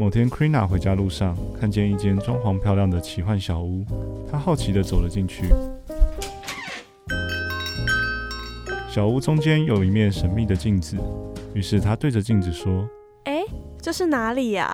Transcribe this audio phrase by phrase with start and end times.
[0.00, 3.84] 某天，Krina 回家路上看见一间装潢漂亮的奇幻小屋，
[4.30, 5.46] 她好奇地走了进去。
[8.88, 10.96] 小屋中间有一面神秘的镜子，
[11.52, 12.88] 于是她对着镜子说
[13.26, 13.42] ：“哎，
[13.82, 14.72] 这是哪里呀？”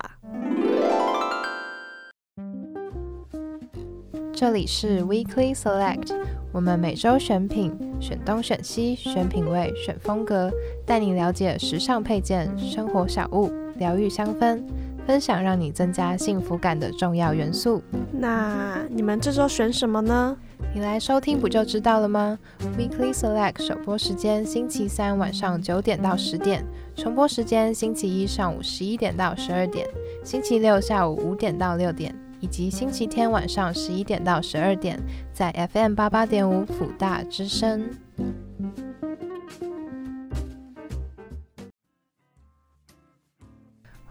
[4.34, 6.14] 这里是 Weekly Select，
[6.52, 10.52] 我们每周选品，选东选西，选品味，选风格，
[10.84, 14.62] 带你了解时尚配件、生活小物、疗愈香氛。
[15.06, 17.82] 分享让你增加幸福感的重要元素。
[18.12, 20.36] 那你们这周选什么呢？
[20.74, 22.38] 你来收听不就知道了吗
[22.76, 26.64] ？Weekly Select 首播时间星期三晚上九点到十点，
[26.96, 29.86] 重播时间星期一上午十一点到十二点，
[30.24, 34.98] 星期六下午五点到六点，以及星期天晚上十一点到十二点，
[35.32, 37.88] 在 FM 八八点五辅大之声。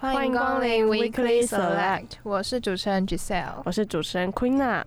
[0.04, 4.84] 欢迎光临 Weekly Select，我是主持人 Giselle，我是主持人 Queena，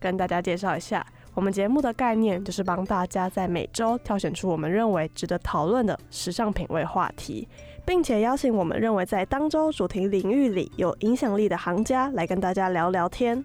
[0.00, 7.46] 跟大家介绍一下，我们节目的概念就是帮大家在每周挑选出我们认为值得讨论的时尚品味话题，
[7.84, 13.44] 并且邀请我们认为在当周主题领域里有影响力的行家来跟大家聊聊天。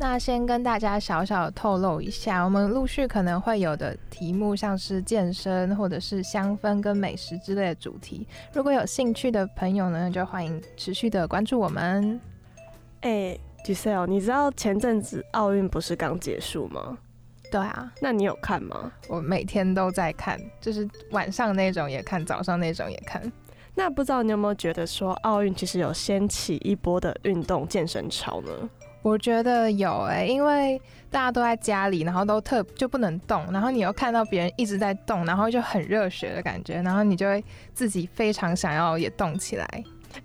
[0.00, 8.24] 那先跟大家小小透露一下，我们陆续可能会有的题目，像是健身或者是香氛跟美食之类的主题。
[8.52, 12.20] 如果有兴趣的朋友呢，就欢迎持续的关注我们。
[13.00, 16.96] 哎，Giselle，你知道前阵子奥运不是刚结束吗？
[17.50, 18.92] 对啊，那你有看吗？
[19.08, 23.20] 我每天都在看，就是晚上那种也看，早上那种也看。
[23.74, 28.52] 那不知道你有没有觉得说，奥运其实有掀起一波的运动健身潮呢？
[29.08, 37.42] 我觉得有哎，因为大家都在家里，然后都特就不能动，然后你又看到别人一直在动，然后就很热血的感觉，然后你就会
[37.72, 39.66] 自己非常想要也动起来。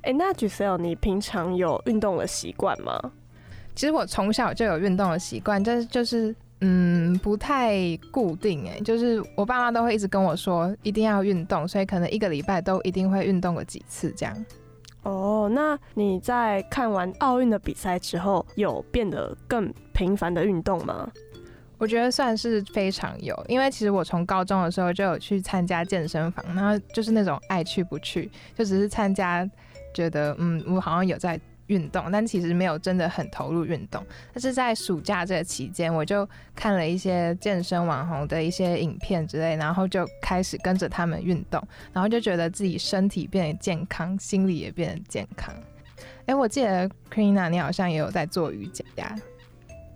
[0.02, 3.00] 哎，那 Giselle，你平常有运动的习惯吗？
[3.73, 14.46] 其实我从小就有运动的习惯，但是就是嗯不太固定哎，就是我爸妈都会一直跟我说一定要运动，所以可能一个礼拜都一定会运动个几次这样。
[15.03, 21.12] 哦，那你在看完奥运的比赛之后，有变得更频繁的运动吗？
[21.78, 29.50] 我觉得算是非常有，因为其实我从高中的时候就有去参加健身房，然后就是那种爱去不去，就只是参加，
[29.94, 31.40] 觉得嗯，我好像有在。
[31.68, 34.06] 运动，但其实没有真的很投入运动。
[34.34, 45.53] 但是在暑假这个期间，我就看了一些健身网红的一些影片之类，然后就开始跟着他们运动，然后就觉得自己身体变得健康，心理也变得健康。
[46.25, 48.84] 哎，我记得 Krina 你好像也有在做瑜伽。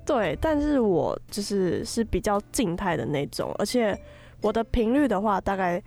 [0.06, 3.98] 对，但是我就是是比较静态的那种，而且
[4.42, 5.84] 我的频率的话，大概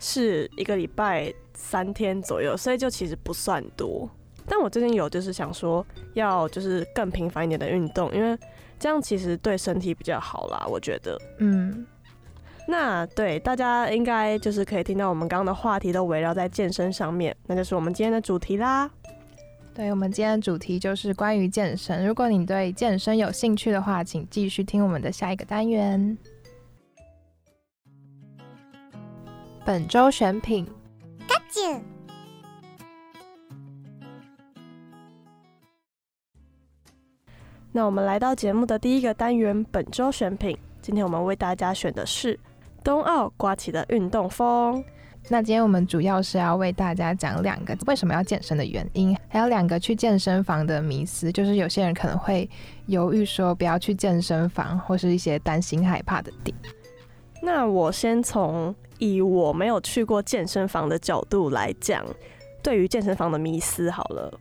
[0.00, 4.10] 是一个礼拜三天左右，所以就其实不算多。
[4.50, 8.36] 但我最近有就是想说要就是更频繁一点的运动，因为
[8.80, 10.66] 这样其实对身体比较好啦。
[10.68, 11.86] 我觉得，嗯，
[12.66, 18.90] 那对大家应该就是可以听到我们刚刚的话题都围绕在健身上面，那就是我们今天的主题啦。
[19.72, 22.04] 对，我们今天的主题就是关于健身。
[22.04, 26.18] 如果你对健身有兴趣的话，请继续听我们的下一个单元。
[29.64, 30.66] 本周选品。
[37.72, 40.58] 那我们来到节目的第一个单元，本周选品。
[40.82, 42.36] 今天我们为大家选的是
[42.82, 44.82] 冬奥刮起的运动风。
[45.28, 52.48] 那今天我们主要是要为大家讲两个为什么要健身的原因，还有两个去健身房的迷思，就是有些人可能会
[52.86, 56.56] 犹豫说不要去健身房，或是一些担心害怕的点。
[57.40, 62.04] 那我先从以我没有去过健身房的角度来讲，
[62.64, 64.32] 对于健身房的迷思好了。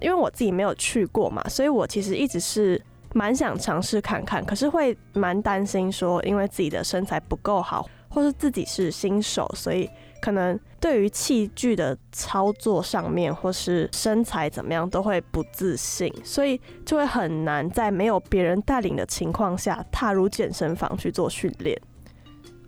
[0.00, 2.80] 因为我自己没有去过嘛，所以我其实一直是
[3.14, 9.88] 蛮想尝试看看，可是会蛮担心说，因为自己的身材不够好，或是自己是新手，所以
[10.20, 21.80] 可能对于器具的操作上面，或是身材怎么样，都会不自信，所以就会很难在没有别人带领的情况下踏入健身房去做训练。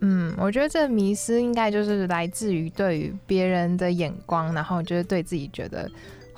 [0.01, 5.89] 嗯，我觉得这迷思应该就是来自于对于别人的眼光，然后就是对自己觉得。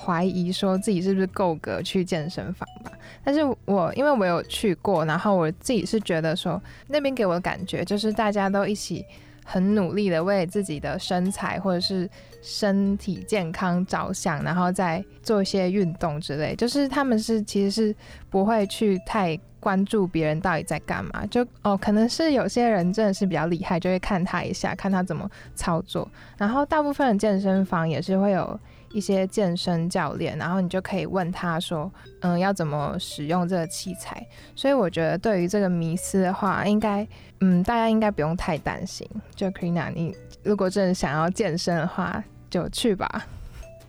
[0.05, 2.91] 怀疑说自己是不是够格去健身房吧，
[3.23, 9.05] 但是我因为我有去过，然后我自己是觉得说那边给我的感觉就是大家都一起
[9.45, 12.09] 很努力的为自己的身材或者是
[12.41, 17.95] 身体健康着想，然后再做一些运动之类，就是他们是其实是
[18.29, 28.59] 不会去太关注别人到底在干嘛，就哦可能是有些人真的是比较厉害，就会看他一下，看他怎么操作，然后大部分的健身房也是会有。
[28.93, 31.91] 一些健身教练，然后你就可以问他说，
[32.21, 34.27] 嗯，要怎么使用这个器材。
[34.55, 37.06] 所以我觉得对于这个迷思的话，应该，
[37.41, 39.09] 嗯，大家应该不用太担心。
[39.35, 43.27] 就 Krina，你如果真的想要健身的话，就去吧。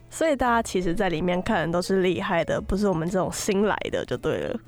[0.10, 4.60] 所以大家其实，在里面看的都是厉害的，不是我们这种新来的就对了。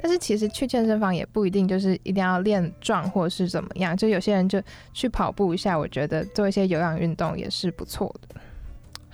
[0.00, 4.62] 但是其实去健身房也不一定就是一定要练壮或是怎么样，就有些人就
[4.92, 8.40] 去跑步一下，我觉得做一些有氧运动也是不错的。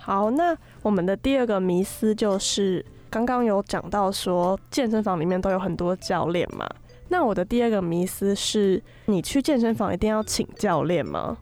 [0.03, 6.69] 好，那我们的第二个迷思就是刚刚有讲到说健身房里面都有很多教练嘛。
[7.07, 11.37] 那我的第二个迷思是，你去健身房一定要请教练吗？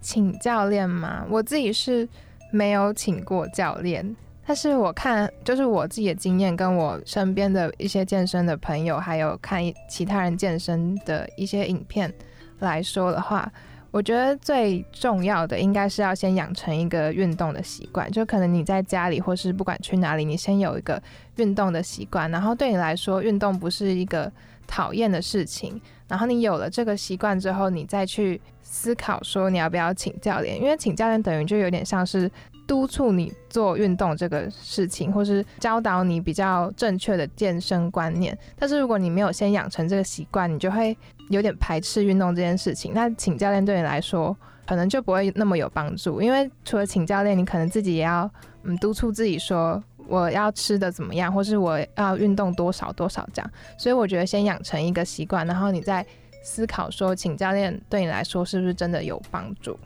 [0.00, 1.24] 请教练吗？
[1.30, 2.08] 我自己是
[2.50, 4.16] 没有请过教练。
[4.44, 12.12] 但是我看，就是我自己的经验，跟我身边的一些健身的朋友，还有看其他人健身的一些影片
[12.58, 13.52] 来说的话，
[13.90, 18.10] 我觉得最重要的应该是要先养成一个运动的习惯。
[18.10, 21.02] 就可能你在家里，或是不管去哪里，你先有一个
[21.36, 24.30] 运动的习惯，然后对你来说，运动不是一个
[24.66, 25.80] 讨厌的事情。
[26.08, 32.30] 然后你有了这个习惯之后，你再去思考说你要不要请教练，因为请教练等于就有点像是。
[32.70, 38.38] 督促你做运动这个事情，或是教导你比较正确的健身观念。
[38.56, 40.96] 但是如果你没有先养成这个习惯，你就会
[41.30, 42.92] 有点排斥运动这件事情。
[42.94, 44.36] 那请教练对你来说，
[44.68, 46.22] 可能就不会那么有帮助。
[46.22, 48.30] 因为除了请教练，你可能自己也要
[48.62, 53.50] 嗯督促自己说我要吃的怎么样，或是我要运动多少多少这样。
[53.76, 56.06] 所以我觉得先养成一个习惯，然后你再
[56.44, 59.76] 思考说请教练对你来说是不是真的有帮助。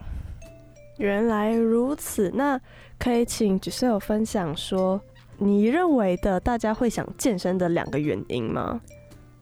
[0.98, 2.60] 原来如此，那
[2.98, 5.00] 可以请 Gisele 分享说，
[5.38, 8.80] 你认为的大家会想健身的两个原因吗？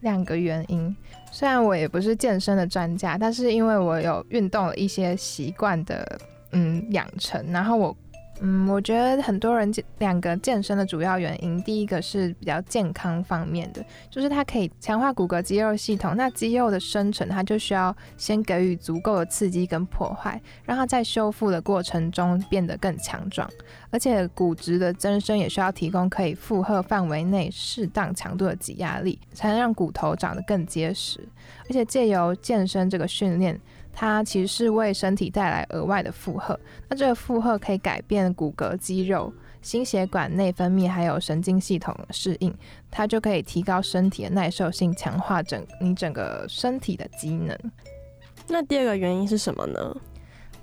[0.00, 0.96] 两个原因，
[1.30, 6.18] 虽然我也不是健身的专家，但是因为我有运动了一些习惯的
[6.52, 7.96] 嗯养成，然后我。
[8.44, 16.16] 嗯，我觉得很多人健两个健身的主要原因，第一个是比较健康方面的，就是它可以强化骨骼肌肉系统。
[16.16, 23.48] 那肌肉的生成，它就需要先给予足够的刺激跟破坏，让它在修复的过程中变得更强壮。
[23.90, 31.20] 而且骨质的增生也需要提供可以负荷范围内适当强度的挤压力，才能让骨头长得更结实。
[31.68, 33.60] 而且借由健身这个训练。
[33.92, 36.58] 它其实是为身体带来额外的负荷，
[36.88, 42.52] 那这个负荷可以改变骨骼、肌肉、心血管内分泌，还有神经系统适应，
[42.90, 47.56] 它就可以提高身体的耐受性，强化整你整个身体的机能。
[48.48, 49.96] 那第二个原因是什么呢？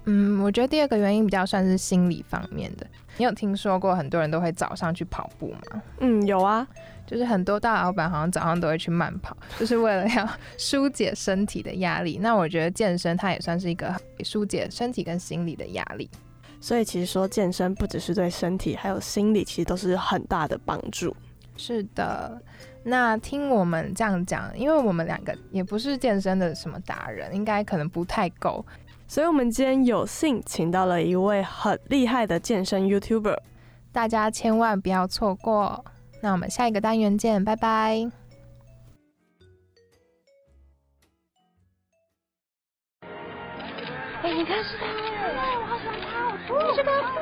[0.06, 2.88] 嗯，我觉得第二个原因比较算是心理方面的。
[3.20, 5.84] 你有听说过很多人都会早上去跑步吗？
[6.00, 6.66] 嗯，有啊。
[7.06, 10.30] 就是很多大老板好像早上都会去慢跑，就是为了要
[10.60, 12.20] 疏解身体的压力。
[12.22, 13.94] 那我觉得健身它也算是一个
[14.24, 16.08] 疏解身体跟心理的压力。
[16.62, 21.14] 所以其实说健身不只是对身体，还有心理，其实都是很大的帮助。
[21.58, 22.40] 是的。
[22.84, 28.64] 那听我们这样讲，因为我们两个也不是健身的什么达人，应该可能不太够。
[29.10, 33.40] 所以我们今天有幸请到了一位很厉害的健身 YouTuber，
[33.92, 35.84] 大家千万不要错过。
[36.22, 38.08] 那我们下一个单元见，拜拜。
[44.22, 44.86] 哎，你看是他，
[45.60, 47.19] 我好喜欢他，我是他，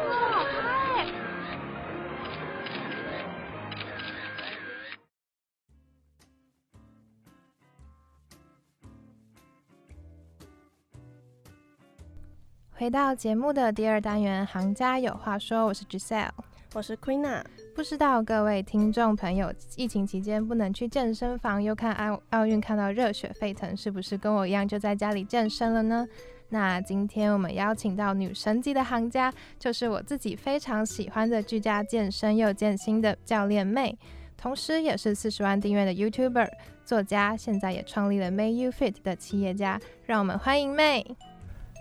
[12.79, 16.29] 回到节目的第二单元，行家有话说，我是 Giselle，
[16.75, 17.43] 我是 Queena。
[17.75, 26.07] 不知道各位听众朋友，疫情期间不能去健身房，又看奥奥运看到热血沸腾，是不是跟我一样就在家里健身了呢？
[26.49, 33.97] 那今天我们邀请到女神级的行家，就是我自己非常喜欢的居家健身又健心的教练妹，
[34.37, 36.47] 同时也是四十万订阅的 YouTuber
[36.85, 41.03] 作家，现在也创立了 May You Fit 的企业家，让我们欢迎妹，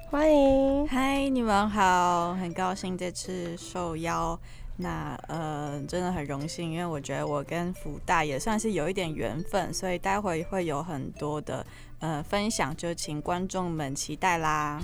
[0.08, 4.38] 欢迎，嗨，你们好，很高兴这次受邀。
[4.76, 11.66] 那呃，真的很荣幸，因为我觉得我跟福大也算是有一点缘分，所以待会会有很多的
[11.98, 14.80] 呃分享，就请观众们期待啦。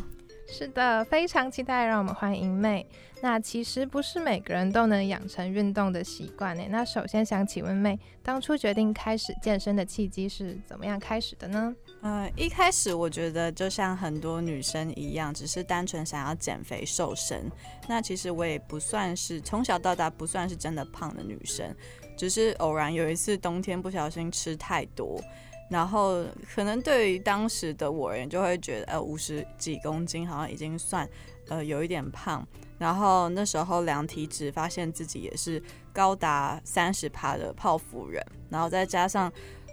[0.48, 2.84] 是的，非常期待，让我们欢迎妹。
[3.20, 6.64] 那其实不是每个人都能养成运动的习惯呢。
[6.68, 11.72] 那首先想请问妹，当初决定开始健身的契机是怎么样开始的呢？
[12.04, 17.48] 嗯，一开始我觉得就像很多女生一样，只是单纯想要减肥瘦身。
[17.86, 21.72] 那其实我也不算是从小到大不算是真的胖的女生，
[22.16, 25.22] 只是偶然有一次冬天不小心吃太多。
[25.70, 31.08] 然后可能对于当时的我而言就会觉得，呃，五十几公斤好像已经算，
[31.48, 32.44] 呃有一点胖，
[32.78, 39.32] 然后那时候量体脂，发现自己也是高达三十趴的泡芙人，然后再加上。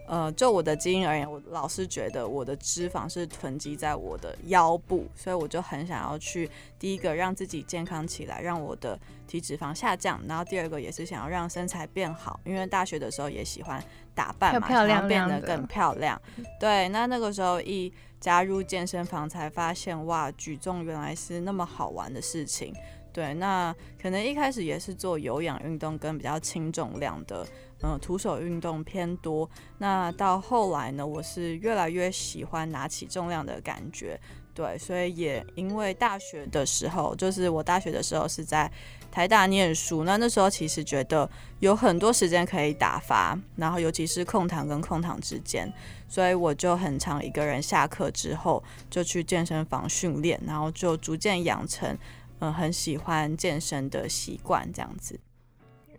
[0.09, 6.49] 呃，就我的基因而言，我老是觉得我的脂肪是囤积在我的腰部，所以我就很想要去
[6.79, 13.79] 第一个让自己健康起来，让我的体脂肪下降，然后第二个也是想要让身材变好，因为大学的时候也喜欢
[14.15, 16.19] 打扮嘛，漂漂亮想变得更漂亮。
[16.59, 22.73] 对，那那个时候一加入健身房，才发现哇，举重原来是那么好玩的事情。
[23.11, 27.45] 对，那可能一开始也是做有氧运动跟比较轻重量的，
[27.81, 29.50] 嗯、徒手运动偏多。
[29.77, 34.19] 那到后来呢，我是越来越喜欢拿起重量的感觉。
[34.53, 38.69] 对，所以也因为大学的时候，就是我大学的时候是在
[39.09, 45.71] 台大念书，那那时候其实觉得有很多时间可以打发，然后尤其是空堂跟空堂之间，
[46.09, 51.98] 所以我就很常一个人下课之后就去健身房训练，然后就逐渐养成
[52.39, 55.17] 嗯、很喜欢健身的习惯这样子。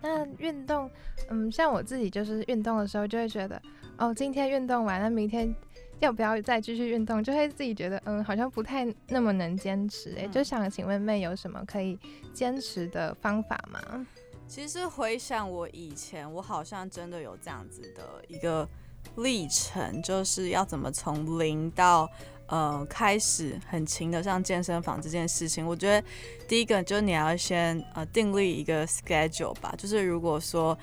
[0.02, 0.90] 那运动，
[1.28, 3.61] 嗯，像我自己就是运动的时候就会觉得，
[3.99, 5.54] 哦，今天运动完，了明天
[5.99, 10.14] 要不要再继续运动，就会自己觉得，嗯，好像不太那么能坚持。
[10.19, 11.99] 哎、嗯就想请问妹有什么可以
[12.33, 14.07] 坚持的方法吗？
[14.49, 18.69] 其实回想我以前，我好像真的有这样子的一个
[19.16, 22.09] 历程，就是要怎么从零到
[22.50, 25.66] 呃开始很勤的上健身房这件事情。
[25.66, 26.07] 我觉得
[26.47, 30.76] 第一个就是你要先呃订立一个 schedule 吧，就是如果说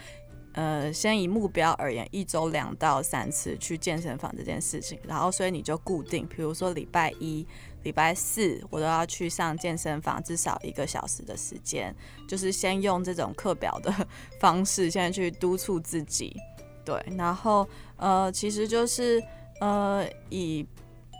[0.54, 7.46] 呃先以目标而言，一周两到三次去健身房这件事情，然后所以你就固定，比如说礼拜一。
[7.84, 11.96] 礼拜四我都要去上健身房，至少一个小时的时间，
[12.28, 13.94] 就是先用这种课表的
[14.42, 16.36] 方式，现在去督促自己，
[16.84, 19.24] 对，然后呃，其实就是
[19.62, 20.68] 呃以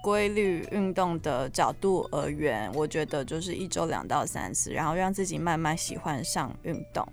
[0.04, 7.08] 规律运动的角度而言，我觉得就是一周两到三次，然后让自己慢慢喜欢上运动，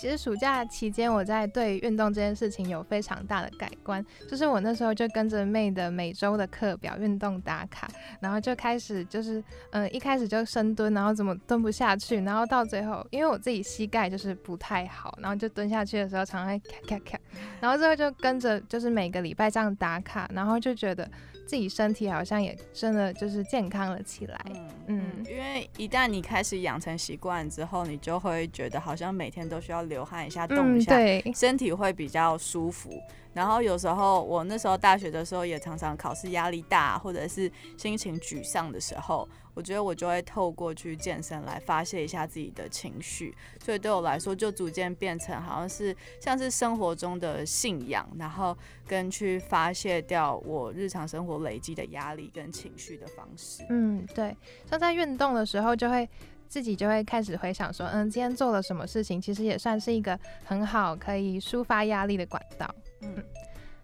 [0.00, 4.04] 其实暑假期间，我在对运动这件事情有非常大的改观。
[4.30, 7.88] 就是我那时候就跟着妹的每周的课表运动打卡，
[8.20, 17.18] 然后就开始就是，嗯、一开始就深蹲，然后怎么蹲不下去，然后到最后，因为我自己膝盖就是不太好，然后就蹲下去的时候常常会咔咔咔，
[17.60, 21.10] 然后最后就跟着就是每个礼拜这样打卡，然后就觉得
[21.44, 24.38] 自己身体好像也真的就是健康了起来。
[24.86, 32.90] 嗯，因为一旦你开始养成习惯之后，你就会觉得好像每天都需要流汗一下、动一嗯，下，对，身体会比较舒服。
[33.34, 43.32] 然后有时候我那时候大学的时候也常常考试压力大，或者是心情沮丧的时候，我觉得我就会透过去健身来发泄一下自己的情绪。
[43.62, 48.56] 所以对我来说，就逐渐变成好像是像是生活中的信仰，然后
[48.88, 53.62] 跟去发泄掉我日常生活累积的压力跟情绪的方式。
[53.68, 54.36] 嗯，对，
[54.68, 56.08] 像在运动的时候，就会
[56.48, 62.68] 自己就会开始回想说，嗯，今天做了什么事情，其实也算是一个很好可以抒发压力的管道。
[63.02, 63.14] 嗯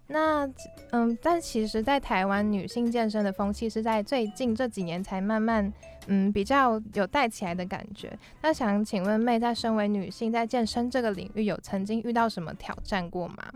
[0.06, 0.46] 那
[0.90, 5.72] 嗯，但其实，在台湾女性健身的风气是在最近这几年才慢慢
[6.08, 8.16] 嗯比较有带起来的感觉。
[8.42, 13.50] 那想请问妹，在身为女性在健身这个领域，有曾经遇到什么挑战过吗？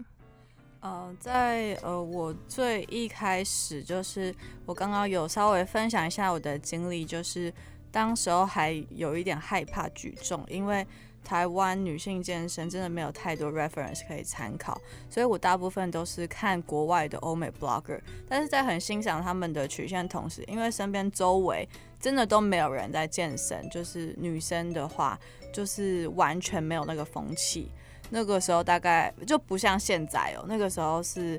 [0.81, 4.35] 呃，在呃，我最一开始就是
[4.65, 7.53] 我刚刚有稍微分享一下我的经历，就是
[7.91, 10.87] 当时候还有一点害怕举重，因为
[11.25, 14.81] 台湾女性健身真的没有太多 reference 可以参考，
[15.11, 21.69] 所以我大部分都是看国外的欧美 blogger，但是在很欣赏他们的曲线同时，因为身边周围
[22.01, 25.19] 真的都没有人在健身，就是女生的话，
[25.53, 27.71] 就是完全没有那个风气。
[28.11, 31.39] 那个时候大概就不像现在哦，那个时候是，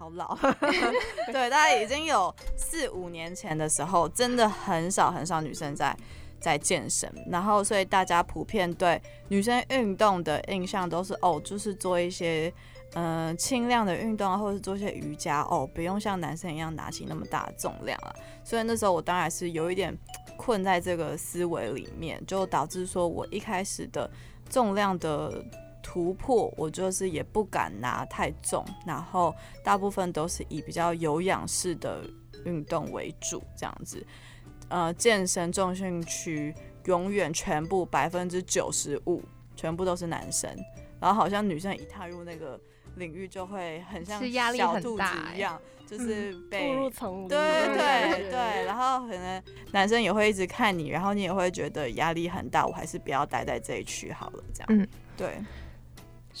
[0.00, 0.34] 好老，
[1.30, 5.94] 对，大概已经有四五年前的时候，真的很少很少女生在
[6.40, 12.50] 在健身，然后所以大家普遍对女生运动的印象都是哦，就是做一些
[12.94, 18.10] 嗯、轻量的运动，或者是做一些瑜伽哦，不用像男生一样拿起那么大的重量啊。
[18.42, 19.94] 所以那时候我当然是有一点
[20.38, 24.10] 困在这个思维里面，就导致说我一开始的
[24.48, 25.44] 重量的
[25.82, 29.34] 突破，我就是也不敢拿太重，然后
[29.64, 32.02] 大部分都是以比较有氧式的
[32.44, 34.04] 运动为主，这样子。
[34.68, 39.22] 呃，健身重训区永远全部百分之九十五
[39.56, 40.48] 全部都是男生，
[41.00, 42.58] 然后好像女生一踏入那个
[42.94, 44.20] 领域就会很像
[44.56, 45.02] 小兔子
[45.34, 46.72] 一样，就是被
[47.28, 54.66] 对对对，然后可能男生也会一直看你，然后你也会觉得压力很大，我还是不要待在这一区好了，这样。
[54.68, 55.38] 嗯，对，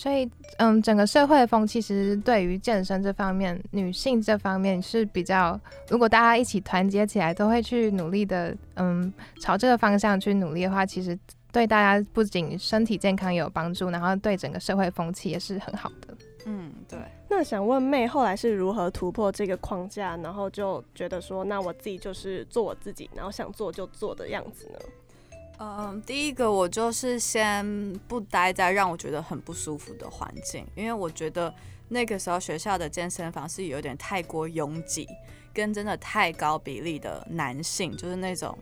[0.00, 0.26] 所以，
[0.56, 11.18] 嗯，整个社会的风气其实对于健身这方面，女性这方面是比较，如果大家一起团结起来，都会去努力的，嗯，朝这个方向去努力的话，其实
[11.52, 16.16] 对大家不仅身体健康有帮助，然后对整个社会风气也是很好的。
[16.46, 16.98] 嗯，对。
[17.28, 24.78] 那想问妹后来是如何突破这个框架，然后就觉得说，那我自己就是做我自己，然后想做就做的样子呢？
[25.62, 31.54] 嗯，第一个我就是先不待在让我觉得很不舒服的环境，因为我觉得
[31.88, 35.06] 那个时候学校的健身房是有点太过拥挤，
[35.52, 38.56] 跟真的太高比例的男性，就是那种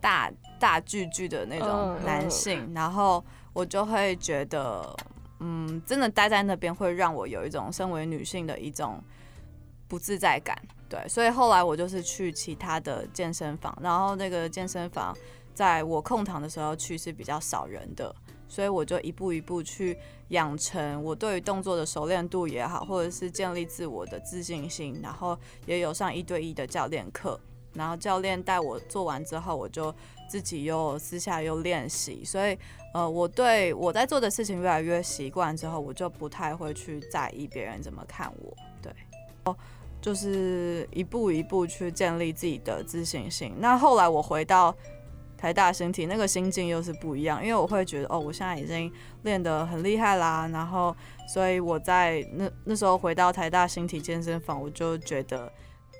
[0.00, 4.96] 大大巨巨的那种男性，然后我就会觉得，
[5.40, 9.02] 嗯，真的待在那边会让我有一种身为女性的一种
[9.88, 10.56] 不自在感。
[10.88, 15.12] 对，所以后来我就是去其他的健身房，然后那个健身房。
[15.54, 18.14] 在我空堂的时候去是比较少人的，
[18.48, 19.96] 所以我就一步一步去
[20.28, 27.38] 养成我对于动作的熟练度也好，或者是建立自我的自信心，然后也有上一对一的教练课，
[27.74, 29.94] 然后教练带我做完之后，我就
[30.28, 32.58] 自己又私下又练习，所以
[32.94, 38.90] 呃，我对我在做的事情越来越习惯之后，我就不太会去在意别人怎么看我，对，
[39.44, 39.54] 哦，
[40.00, 43.54] 就是一步一步去建立自己的自信心。
[43.58, 44.74] 那后来我回到。
[45.42, 48.88] 台大身体那个心境又是不一样，因为我会觉得哦，我现在已经
[49.22, 50.96] 练得很厉害啦，然后
[51.26, 55.52] 所以我在那那时候回到台大身体健身房，我就觉得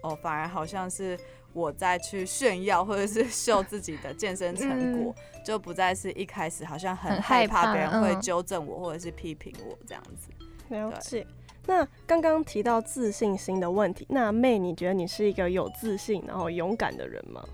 [0.04, 1.18] 哦，反而好像是
[1.52, 5.12] 我在去炫耀或者是秀自己的健身成果，
[5.44, 10.30] 就不再是一开始好像很害怕别人会纠正我或者是批评我这样子。
[10.68, 11.26] 了解。
[11.66, 17.44] 那刚刚提到自信心的问题，那妹，你觉得你是一个有自信然后勇敢的人吗？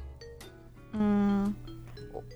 [0.93, 1.55] 嗯。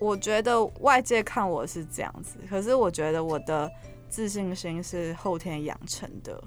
[0.02, 3.70] 我觉得外界看我是这样子，可是我觉得我的
[4.08, 6.42] 自信心是后天养成的，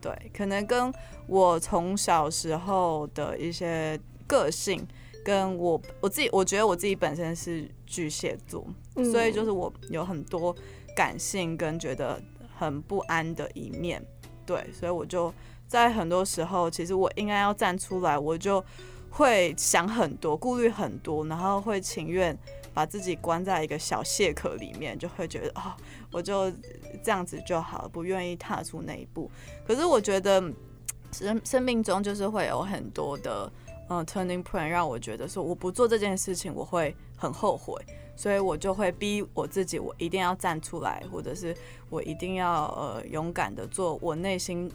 [0.00, 0.92] 对，可能跟
[1.26, 3.98] 我从小时候的一些
[4.28, 4.86] 个性，
[5.24, 8.64] 跟我我自己，我觉得我自己本身是巨蟹座，
[8.94, 10.54] 所以就是我有很多
[10.94, 12.22] 感性跟觉得
[12.56, 14.00] 很不安的一面，
[14.46, 15.34] 对，所以我就
[15.66, 18.64] 在很多时候，其实我应该要站出来，我就
[19.10, 22.38] 会想很多，顾虑很多，然后会情愿。
[22.72, 25.74] 把自己关在一个小蟹壳里面，就会觉得哦，
[26.12, 26.50] 我就
[27.02, 29.30] 这样子就好，不愿意踏出那一步。
[29.66, 30.40] 可是我觉得
[31.12, 33.52] 生生命中就是会有很多的
[33.88, 37.74] 嗯 turning point，让我觉得说我不做这件事情我会很后悔，
[38.16, 41.54] 所以我就会逼我自己，我一定要站出来，或者是
[41.88, 44.70] 我一定要呃勇敢的做我内心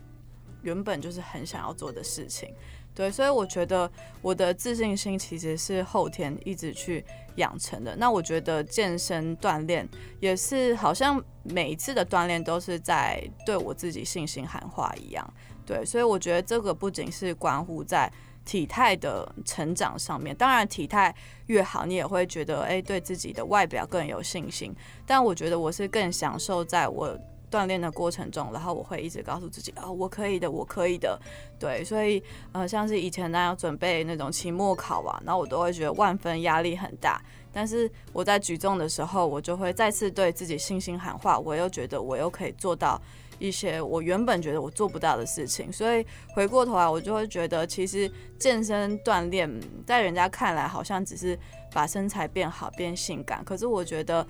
[0.62, 2.54] 原本就是很想要做的事情。
[2.94, 7.04] 对，所以我觉得我的自信心其实是后天一直去
[7.36, 7.96] 养成的。
[7.96, 9.88] 那我觉得健身锻炼
[10.20, 15.34] 也是，好像每一次的锻炼都是在对我自己信心喊话一样。
[15.66, 18.12] 对，所以我觉得这个不仅是关乎在
[18.44, 21.14] 体态的成长上面，当然体态
[21.48, 24.76] 越好，你也会觉得哎，对自己的外表更有信心。
[25.06, 27.18] 但我觉得我是更享受在我。
[27.56, 31.18] 锻炼的过程中，然后我会一直告诉自己啊，我可以的，我可以的，
[31.58, 37.22] 对，所以呃，像是以前那样准备那种期末考啊，然后我都会觉得万分压力很大。
[37.54, 43.02] 但是我在举重的时候，我就会再次对自己信心喊话，我又觉得我又可以做到
[43.40, 45.72] 一些我原本觉得我做不到的事情。
[45.72, 49.50] 所以回过头来，我就会觉得，其实健身锻炼
[49.86, 51.40] 在人家看来好像只是
[51.72, 54.28] 把身材变好、变性感，可是我觉得。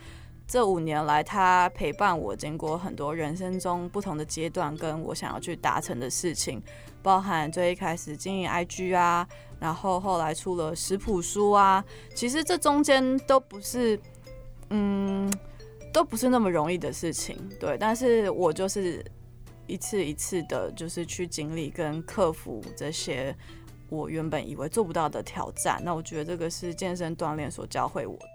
[0.48, 6.62] 这五年来，他陪伴我经过很多人生中不同的阶段，跟我想要去达成的事情，
[7.02, 9.28] 包含最一开始经营 IG 啊，
[9.60, 14.00] 然后后来出了食谱书啊，其实这中间都不是，
[14.70, 15.32] 嗯，
[15.92, 17.76] 都不是那么容易的事情，对。
[17.80, 19.04] 但是我就是
[19.66, 23.36] 一次一次的，就是去经历跟克服这些
[23.90, 25.82] 我原本以为做不到的挑战。
[25.84, 28.16] 那我觉得这个是健身锻炼所教会我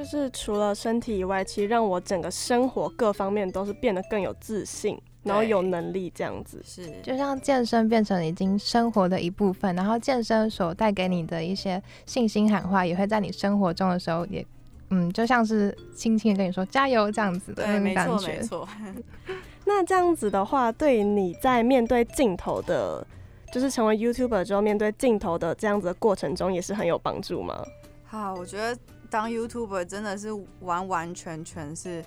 [0.00, 6.58] 就是除了身体以外，其实让我整个生活各方面都是变得更有自信，然后有能力这样子。
[6.64, 14.42] 是，就像健身变成已经生活的一部分，然后健身所带给你的一些信心喊话，也会在你生活中的时候，也
[14.88, 18.28] 嗯，就像是轻轻的跟你说加油这样子的那种感觉。
[18.28, 18.66] 没错，
[19.66, 23.06] 那这样子的话，对你在面对镜头的，
[23.52, 27.62] 就是成为 YouTuber 之后面对镜头的这样子的过程中，也是很有帮助吗？
[28.06, 28.74] 好，我觉得。
[29.10, 30.28] 当 YouTuber 真的是
[30.60, 32.04] 完完全全是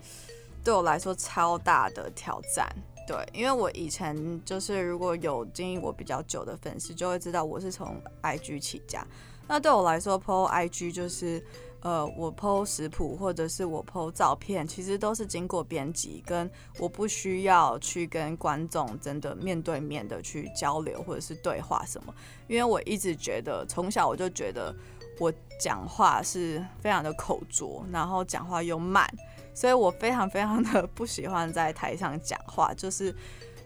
[0.63, 2.67] 对我来说超大的挑战，
[3.05, 9.05] 对，因为我以前就是如果有经营我比较久的粉丝就会知道我是从 IG 起家，
[9.47, 11.43] 那对我来说 PO IG 就是
[11.81, 22.15] 呃，我 PO 食谱或者是我 PO 照片，其实都是经过编辑，跟我不需要去跟观众真的面对面的去交流或者是对话什么，
[22.47, 24.73] 因为我一直觉得从小我就觉得
[25.19, 29.07] 我讲话是非常的口拙，然后讲话又慢，
[29.53, 33.15] 所以我非常非常的不喜欢在台上讲话，就是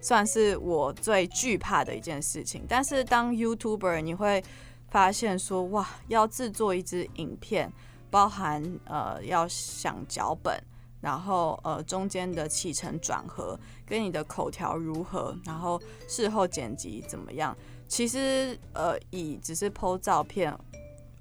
[0.02, 2.66] 算是我最惧怕的一件事情。
[2.68, 4.44] 但是当 YouTuber，你会
[4.90, 7.72] 发现说，哇，要制作一支影片。
[8.10, 10.58] 包含呃要想脚本，
[11.02, 17.56] 然后呃中间的起承转合，跟你的口条如何，然后事后剪辑怎么样？
[17.86, 20.58] 其实呃以只是 PO 照片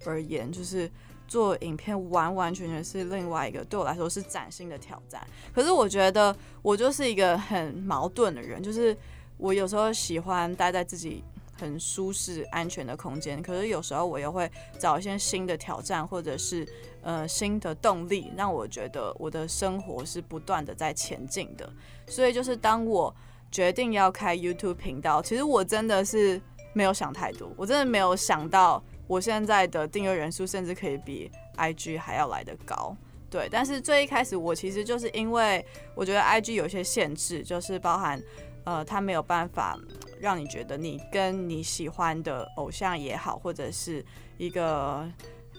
[0.07, 0.91] 而言，就是
[1.29, 5.27] 做影片完完全全是另外一个对我来说是崭新的挑战。
[5.55, 8.97] 可是我觉得我就是一个很矛盾的人，就是
[9.37, 11.23] 我有时候喜欢待在自己。
[11.59, 14.47] 很舒适、安全的空间，可是有时候我又会
[14.79, 16.69] 找一些新的挑战，或者是
[17.01, 21.67] 呃新的动力，让我觉得我的生活是不断的在前进的。
[22.07, 23.17] 所以就是当我
[23.51, 26.39] 决定要开 YouTube 频道，其实我真的是
[26.75, 32.97] 没有想太多，我真的没有想到我现在的订阅人数甚至可以比 IG 还要来得高。
[33.31, 35.65] 对，但是最一开始我其实就是因为
[35.95, 38.23] 我觉得 IG 有一些限制，就是包含
[38.65, 39.79] 呃它没有办法。
[40.19, 44.03] 让你觉得你跟你喜欢的偶像也好，或者是
[44.39, 45.07] 一个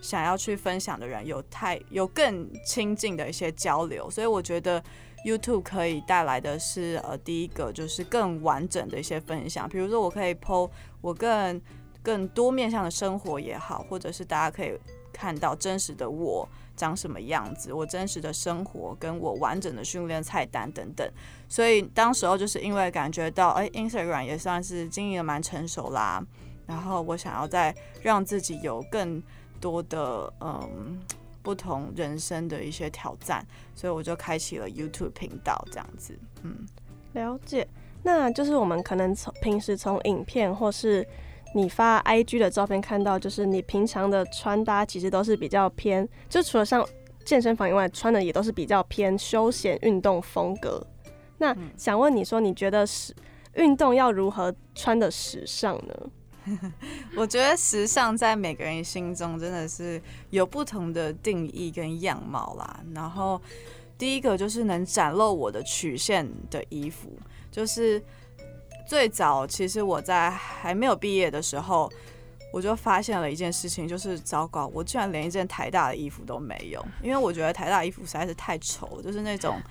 [0.02, 4.84] 想要去分享的人有太有更亲近的一些交流，所以我觉得
[5.24, 11.62] YouTube 可以带来的是呃第一个就是更完整的一些分享，比如说我可以 PO 我更
[12.08, 14.72] 更多面向的生活也好，或者是大家可以
[15.12, 16.48] 看到真实的我。
[16.78, 17.74] 长什么样子？
[17.74, 21.12] 我真实的生活，跟我完整的训练菜单等等。
[21.50, 26.24] 所以当时候就是因为感觉到，哎，Instagram 也算是经营的蛮成熟啦。
[26.68, 29.22] 然后我想要再让自己有更
[29.60, 31.00] 多的嗯
[31.42, 33.44] 不同人生的一些挑战，
[33.74, 36.18] 所以我就开启了 YouTube 频道这样子。
[36.44, 36.64] 嗯，
[37.14, 37.68] 了解。
[38.04, 41.06] 那就是我们可能从平时从影片或是。
[41.56, 46.88] 你发 IG 的照片看到，就是你平常的穿搭其实都是比较偏，就除了像
[47.26, 50.86] 健身房以外，穿的也都是比较偏休闲运动风格。
[51.38, 53.14] 那想问你说，你觉得时
[53.56, 56.10] 运动要如何穿的时尚呢？
[57.18, 62.80] 我觉得时尚在每个人心中真的是有不同的定义跟样貌啦。
[62.94, 63.42] 然后
[63.98, 67.10] 第一个就是能展露我的曲线的衣服，
[67.50, 68.02] 就是。
[68.88, 71.92] 最早其实我在还没有毕业的时候，
[72.54, 76.84] 我就发现了一件事情，就是糟糕，我居然连一件台大的衣服都没有。
[77.04, 79.62] 因为我觉得台大衣服实在是太丑，就是那种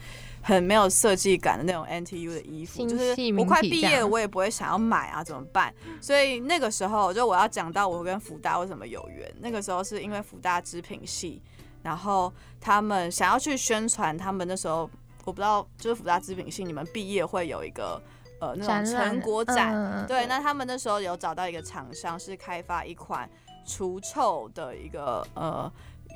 [0.42, 5.74] 很没有设计感的那种 NTU 的衣服，就是我快毕业了，我也不会想要买啊，怎么办？
[5.98, 9.35] 所以那个时候，就我要讲到我跟福大为什么有缘。
[9.40, 11.40] 那个时候是因为福大织品系，
[11.83, 14.88] 然后他们想要去宣传他们那时候，
[15.24, 17.98] 我不知道，就是福大织品系，你们毕业会有一个。
[18.38, 23.29] 呃，那种成果展，对，那他们那时候有找到一个厂商，是开发一款
[23.64, 25.70] 除臭的一个呃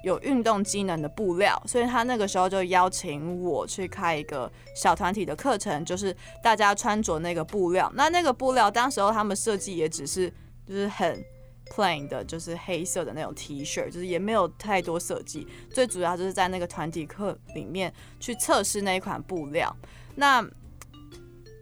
[0.04, 7.90] 有运动机能的布料，所以他那个时候就邀请我去开一个小团体的课程，就是大家穿着那个布料。
[7.94, 10.30] 那那个布料，当时候他们设计也只是
[10.66, 11.22] 就是很
[11.70, 15.46] plain 的，就是黑色的那种 T 恤，就是也没有太多设计。
[15.70, 19.74] 最主要就是在那个团体课里面去测试那一款布料。
[20.16, 20.44] 那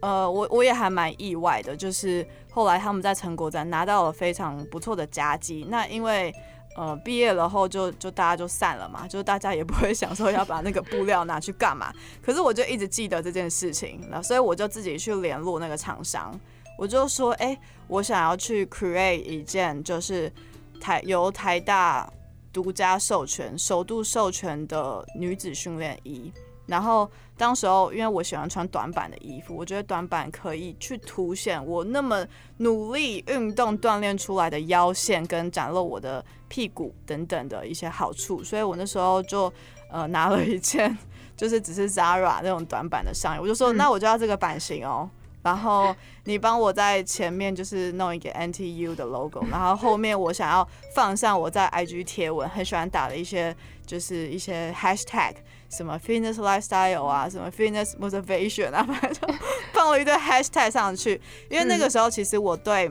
[0.01, 5.67] 呃，我我也还蛮意外的，就是后来他们在成果展拿到了非常不错的佳绩。
[5.69, 6.33] 那因为
[6.77, 11.93] 呃毕业了后就就大家就散了嘛，就大家也不会想说要把那个布料拿去干嘛。
[12.21, 16.33] 可是我就一直记得这件事情，那所以我就自己去联络那个厂商，
[16.77, 20.31] 我就说，哎，我想要去 create 一件就是
[20.79, 22.09] 台由台大
[22.53, 26.31] 独家授权、首度授权的女子训练衣。
[26.65, 39.51] 然后，当时候因为我喜欢穿短版的衣服，我觉得短版可以去凸显我那么努力运动锻炼出来的腰线，跟展露我的屁股等等的一些好处，所以我那时候就
[39.89, 40.97] 呃拿了一件，
[41.37, 45.09] 就是只是 Zara 那种短版的上衣，我就说那我就要这个版型哦。
[45.41, 55.35] 然后你帮我在前面就是弄一个 NTU 的 logo，然后后面我想要放上我在 IG 贴文很喜欢打的一些就是一些 hashtag。
[55.69, 59.35] 什么 fitness lifestyle 啊，什么 fitness motivation 啊， 反正就
[59.71, 61.21] 放了一堆 hashtag 上去。
[61.49, 62.89] 因为那个时候其实我对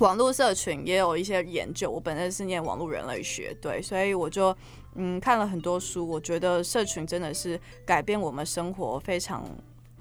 [0.00, 4.56] 网络社群也有一些研究，我本身是念网络人类学，对，所以我就
[4.94, 6.06] 嗯看了很多书。
[6.06, 9.44] 我觉得社群真的是改变我们生活非常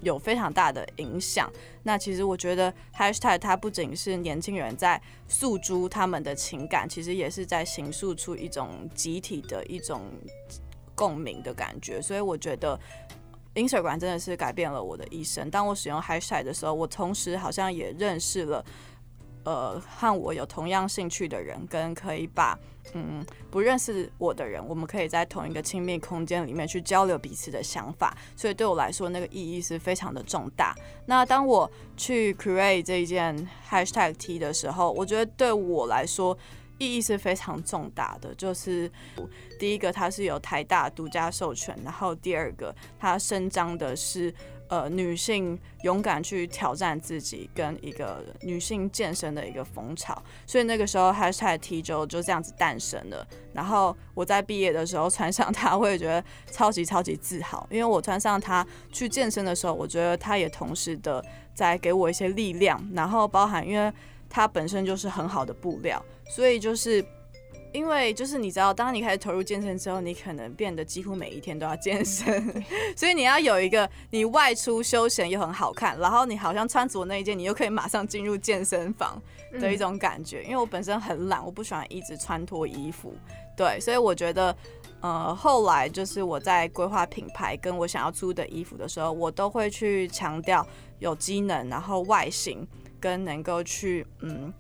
[0.02, 1.52] 有非常大的影响。
[1.84, 10.02] 那其实我觉得 hashtag 它不仅是年轻人在诉诸他们的情感，其实也是在形塑出一种集体的一种
[11.00, 12.02] 共鸣的感觉。
[12.02, 12.78] 所以我觉得
[13.56, 15.50] Instagram 真的是改变了我的一生。
[15.50, 18.66] 当我使用 hashtag 的时候，我同时好像也认识了。
[19.46, 22.60] 呃，和我有同样兴趣的人，跟可以把
[22.94, 30.76] 嗯不认识我的人，我们可以在同一个亲密空间里面去交流彼此的想法，所以对我来说，那个意义是非常的重大。
[31.06, 36.38] 那当我去 create 这一件 hashtag T 的时候，我觉得对我来说
[36.78, 38.36] 意义是非常重大的。
[38.36, 38.92] 就是
[39.60, 44.34] 第一个，它是由台大独家授权，然后第二个，它伸张的是。
[44.70, 53.28] 呃，女性勇敢去挑战自己，跟一个女性健身的一个风潮，所以那个时候 Hashtag T 就就这样子诞生了。
[53.52, 63.92] 然后我在毕业的时候穿上它，我也觉得超级超级自豪，因为我穿上它去健身的时候，我觉得它也同时的在给我一些力量，然后包含因为
[64.30, 67.04] 它本身就是很好的布料，所以就是。
[67.72, 72.64] 因为就是你知道，当你开始投入健身之后，你可能变得几乎每一天都要健身，
[72.98, 79.22] 所以你要有一个你外出休闲又很好看，然后你好像穿着那一件，你又可以马上进入健身房
[79.54, 80.44] 的一种感觉。
[80.44, 83.14] 因为我本身很懒，我不喜欢一直穿脱衣服，
[83.56, 84.56] 对，所以我觉得，
[85.02, 90.66] 呃，后来就是我在规划品牌跟我想要出的衣服的时候，我都会去强调
[90.98, 92.68] 有机能，然后外形
[93.00, 94.52] 跟能够去嗯。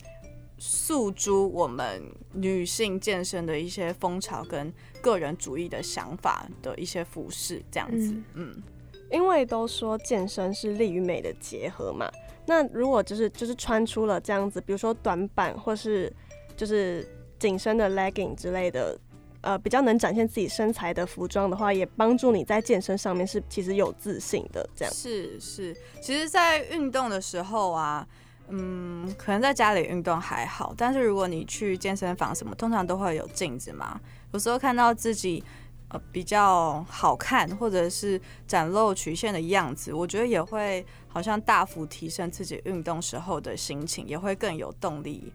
[0.59, 8.61] 诉诸我们女性健身的一些风潮跟个人主义的想法的一些服饰，这样子，嗯，
[9.09, 12.11] 因为都说健身是力与美的结合嘛，
[12.45, 16.13] 那如果就是就是穿出了这样子，比如说短版或是
[16.57, 17.07] 就是
[17.39, 18.99] 紧身的 legging 之类的，
[19.39, 24.93] 呃，比较能展现自己身材的服装的话，也帮助你在健身上面是其实有自信的，这样。
[24.93, 28.05] 是是，其实，在运动的时候啊。
[28.49, 33.99] 嗯，可能在家里运动还好，但是如果你去健身房什么，通常都会有镜子嘛。
[34.33, 35.43] 有时候看到自己
[35.89, 45.31] 呃比较好看，或者是展露曲线的样子，我觉得也会好像大幅提升自己运动时候的心情，也会更有动力。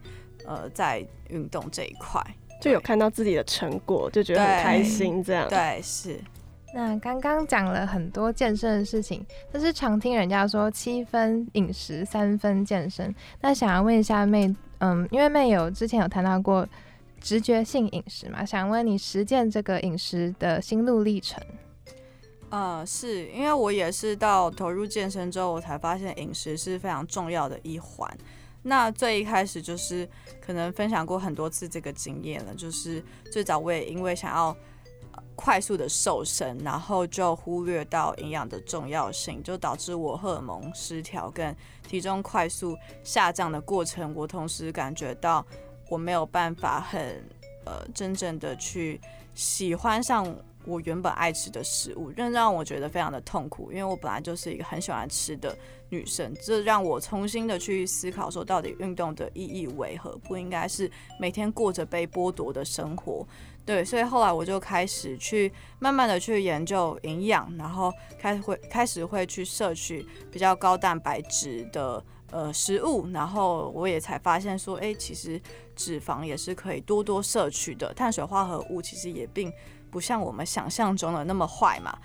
[0.47, 2.21] 呃，在运动这一块，
[2.61, 5.23] 就有看到自己的成果，就觉得很开心。
[5.23, 6.19] 这样对是。
[6.77, 13.15] 那刚刚讲了很多健身的事情，但是常听人家说七分饮食，三分健身。
[13.39, 16.67] 那想要问一下妹，嗯，因为妹有之前有谈到过
[17.21, 21.41] 直觉性饮食嘛，想问你实践这个饮食的心路历程。
[22.49, 28.05] 呃，是因为我也是到投入健身之后，我才发现饮食是非常重要的一环。
[28.63, 30.05] 那最一开始就是
[30.45, 34.53] 可能分享过很多次这个经验了，就是最早我也因为想要。
[35.35, 41.55] 快速的瘦身，然后就忽略到营养的重要性，就导致我荷尔蒙失调跟
[41.87, 44.13] 体重快速下降的过程。
[44.15, 45.45] 我同时感觉到
[45.89, 47.23] 我没有办法很
[47.65, 48.99] 呃真正的去
[49.33, 53.71] 喜欢上我原本爱吃的食物，这让我觉得非常的痛苦。
[53.71, 55.55] 因为我本来就是一个很喜欢吃的
[55.89, 60.17] 女生，这让我重新的去思考说，到底运动的意义为何？
[60.23, 63.27] 不应该是每天过着被剥夺的生活。
[63.65, 75.41] 对，所以后来我就开始去慢慢的去研究营养，然后开始会开始会去摄取比较高蛋白质的呃食物，然后我也才发现说，哎，其实
[75.75, 79.51] 脂肪也是可以多多摄取的，碳水化合物其实也并
[79.89, 81.97] 不像我们想象中的那么坏嘛，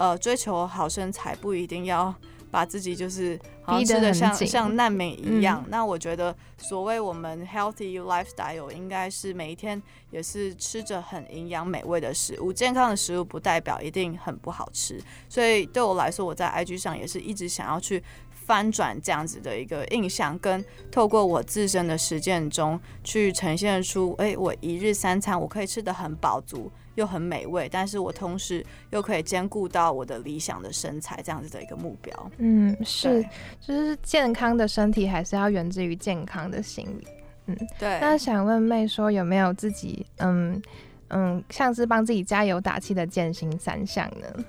[0.00, 2.12] 呃，追求好身材不一定要。
[2.54, 15.02] 把自己就是好像吃的像像难民一样，那我觉得所谓我们 healthy lifestyle 应该是每一天也是吃着很营养美味的食物，健康的食物不代表一定很不好吃。
[15.28, 26.70] 所以对我来说，我在 IG 上也是一直想要去翻转这样子的一个印象，跟透过我自身的实践中去呈现出，哎，我一日三餐我可以吃的很饱足。
[26.94, 32.30] 又很美味，但是我同时又可以兼顾到我的理想的身材，这样子的一个目标。
[32.38, 33.22] 嗯，是，
[33.60, 37.06] 就是健康的身体还是要源自于健康的心理。
[37.46, 37.98] 嗯，对。
[38.00, 40.62] 那想问妹说，有没有自己嗯
[41.08, 44.44] 嗯，像是帮自己加油打气的健身三项呢？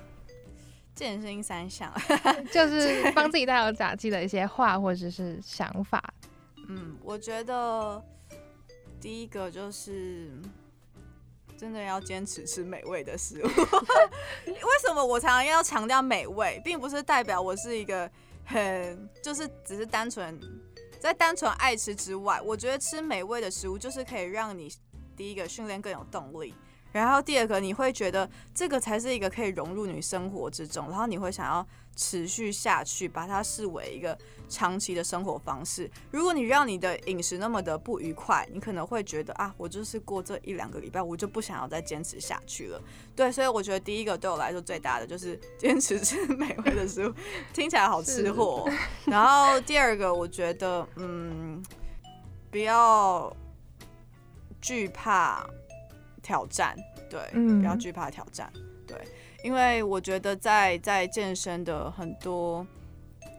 [0.94, 1.92] 健身三项，
[2.50, 6.02] 就是帮自己加油打气的一些话或者是想法。
[6.68, 8.02] 嗯，我觉得
[9.00, 10.30] 第一个就是。
[11.56, 13.46] 真的要坚持吃美味的食物。
[14.46, 18.10] 为什么我常常要强调美味，并不是代表我是一个
[18.44, 20.38] 很就是只是单纯
[21.00, 24.72] 在单纯爱吃之外，我觉得吃美味的食物就是可以让你
[25.16, 26.54] 第一个训练更有动力，
[26.96, 34.16] 然后第二个，你会觉得这个才是一个可以融入你生活之中，然后你会想要持续下去，把它视为一个
[34.48, 35.90] 长期的生活方式。
[36.10, 42.80] 如果你让你的饮食那么的不愉快，你可能会觉得啊，我就是过这一两个礼拜，我就不想要再坚持下去了。
[43.14, 47.12] 对，所以我觉得第一个对我来说最大的就是 坚持吃美味的食物，
[47.52, 48.72] 听起来好吃货哦。
[49.06, 51.62] 然后第二个，我觉得嗯，
[52.50, 53.34] 不要
[54.60, 55.46] 惧怕
[56.26, 56.76] 挑战，
[57.08, 58.52] 对，嗯不要惧怕挑战，
[58.84, 58.96] 对，
[59.44, 62.66] 因为我觉得在在健身的很多，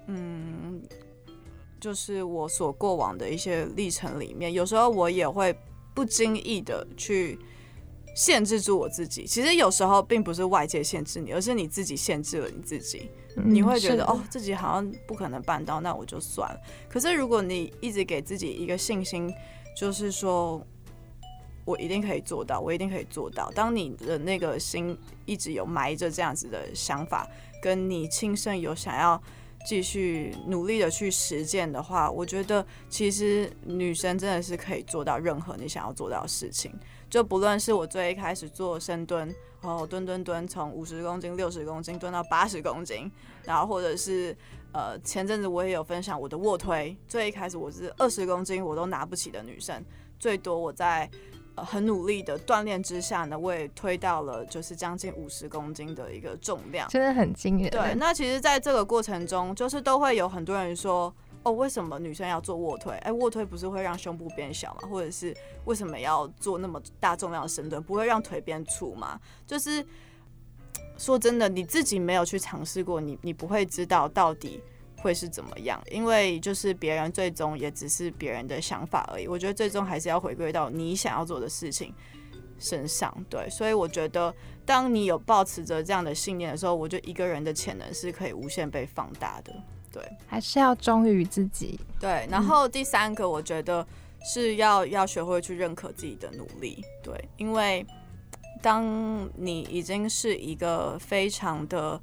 [0.06, 0.82] 嗯，
[1.82, 5.54] 就是我所过往的一些历程里面，有时候我也会
[5.94, 7.38] 不经意的去
[8.16, 9.26] 限制住我自己。
[9.26, 13.12] 其实有时候并不是外界限制你，而是你自己限制了你自己。
[13.36, 16.60] 你会觉得嗯哦，自己好像不可能办到，那我就算了。
[16.88, 19.30] 可是如果你一直给自己一个信心，
[19.76, 20.66] 就是说
[21.68, 23.52] 我一定可以做到，我一定可以做到。
[23.52, 27.28] 当你的那个心一直有埋着这样子的想法，
[27.62, 29.22] 跟你亲身有想要
[29.66, 36.74] 继续努力的去实践的话，我觉得其实女生真的是可以做到任何你想要做到的事情。
[37.10, 39.28] 就不论是我最一开始做深蹲，
[39.62, 43.12] 然后蹲蹲蹲，从五十公斤、六十公斤蹲到八十公斤，
[43.44, 44.34] 然后或者是
[44.72, 49.84] 呃前阵子我也有分享我的卧推，最一开始我是二十公斤我都拿不起的女生，
[50.18, 51.10] 最多我在
[51.58, 56.88] 呃很努力的锻炼之下呢，我也推到了就是将近五十公斤的一个重量。
[56.88, 57.70] 真的很惊人。
[57.70, 62.96] 对，那其实在这个过程中，就是都会有很多人说，哦，为什么女生要做卧推？
[63.00, 64.88] 哎，卧推不是会让胸部变小吗？
[64.88, 67.82] 或者是为什么要做那么大重量的深蹲？
[67.82, 69.20] 不会让腿变粗吗？
[69.48, 69.84] 就是
[70.98, 74.62] 说真的，你自己没有去尝试过，你你不会知道到底
[74.98, 79.28] 会是怎么样，因为就是别人最终也只是别人的想法而已。
[79.28, 81.94] 我觉得最终还是要回归到你想要做的事情
[82.60, 83.16] 身上。
[83.30, 84.34] 对，所以我觉得
[84.66, 89.54] 当你有抱持着这样的信念的时候，我觉得一个人的潜能是可以无限被放大的。
[89.90, 91.80] 对还是要忠于自己。
[92.00, 93.86] 对，然后第三个，我觉得
[94.22, 96.84] 是要要学会去认可自己的努力。
[97.02, 97.86] 对，因为
[98.62, 102.00] 当你已经是一个非常的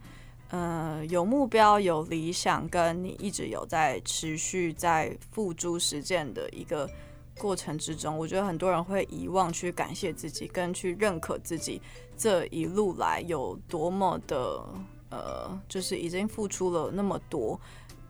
[0.55, 6.88] 呃有目标、有理想，跟你一直有在持续在付诸实践的一个
[7.37, 11.83] 过程之中，我觉得很多人会遗忘去感谢自己，跟去认可自己
[12.17, 14.64] 这一路来有多么的
[15.11, 17.61] 呃，就是已经付出了那么多。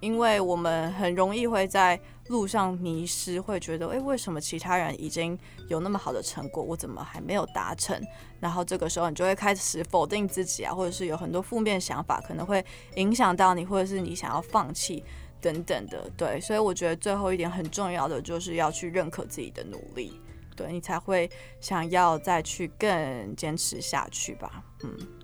[0.04, 5.38] 因为我们很容易会在路上迷失，会觉得，诶，为什么其他人已经
[5.68, 7.98] 有那么好的成果，我怎么还没有达成？
[8.38, 12.62] 然后这个时候你就会开始否定自己啊，或者是有很多负面想法，可能会
[12.96, 15.02] 影响到你，或者是你想要放弃
[15.40, 16.10] 等等的。
[16.18, 20.20] 对，所以我觉得最后一点很重要的就是要去认可自己的努力，
[20.54, 21.30] 对你才会
[21.62, 24.62] 想要再去更坚持下去吧。
[24.82, 25.23] 嗯。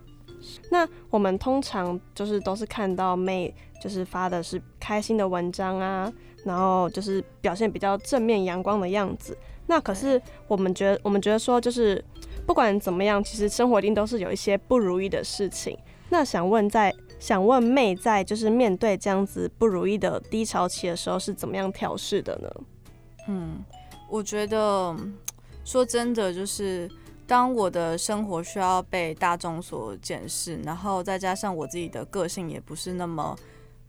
[0.70, 6.12] 那我们通常就是都是看到妹就是发的是开心的文章啊，
[6.44, 9.36] 然后就是表现比较正面阳光的样子。
[9.66, 12.04] 那可是我们觉得，我们觉得说，就是
[12.46, 15.78] 不管怎么样，其实生活一定都是有一些不如意的事情。
[16.08, 22.50] 那想问在想问妹在就是面对这样子不如意的低潮期的时候是怎么样调试的呢？
[23.28, 23.64] 嗯，
[24.08, 24.96] 我觉得
[25.64, 26.90] 说真的，就是
[27.30, 33.38] 当我的生活需要被大众所检视，然后再加上我自己的个性也不是那么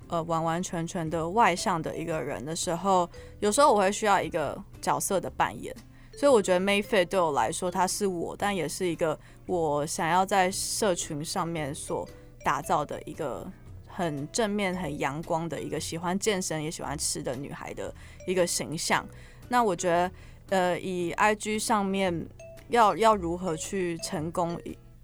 [0.09, 5.75] 呃完完全全的外向的一个人的时候，有时候我会需要一个角色的扮演。
[6.13, 12.07] 所以我觉得 Mayfair 对我来说，它是我，但也是一个我想要在社群上面所
[12.43, 13.51] 打造的一个
[13.87, 17.91] 很正面、很阳光的一个喜欢健身也喜欢吃的女孩的
[18.27, 19.03] 一个形象。
[19.49, 20.11] 那我觉得，
[20.49, 22.23] 呃，以 IG 上面
[22.71, 24.59] 要要如何去成功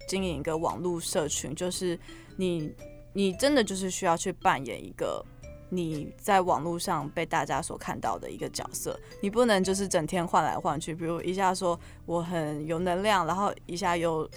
[0.07, 1.97] 经营一个网络社群，就是
[2.35, 2.73] 你
[3.13, 5.23] 你真的就是需要去扮演一个
[5.69, 14.27] 你在网络上被大家所看到的一个角色，你不能就是整天换来换去，比如一下说我很有能量，然后一下又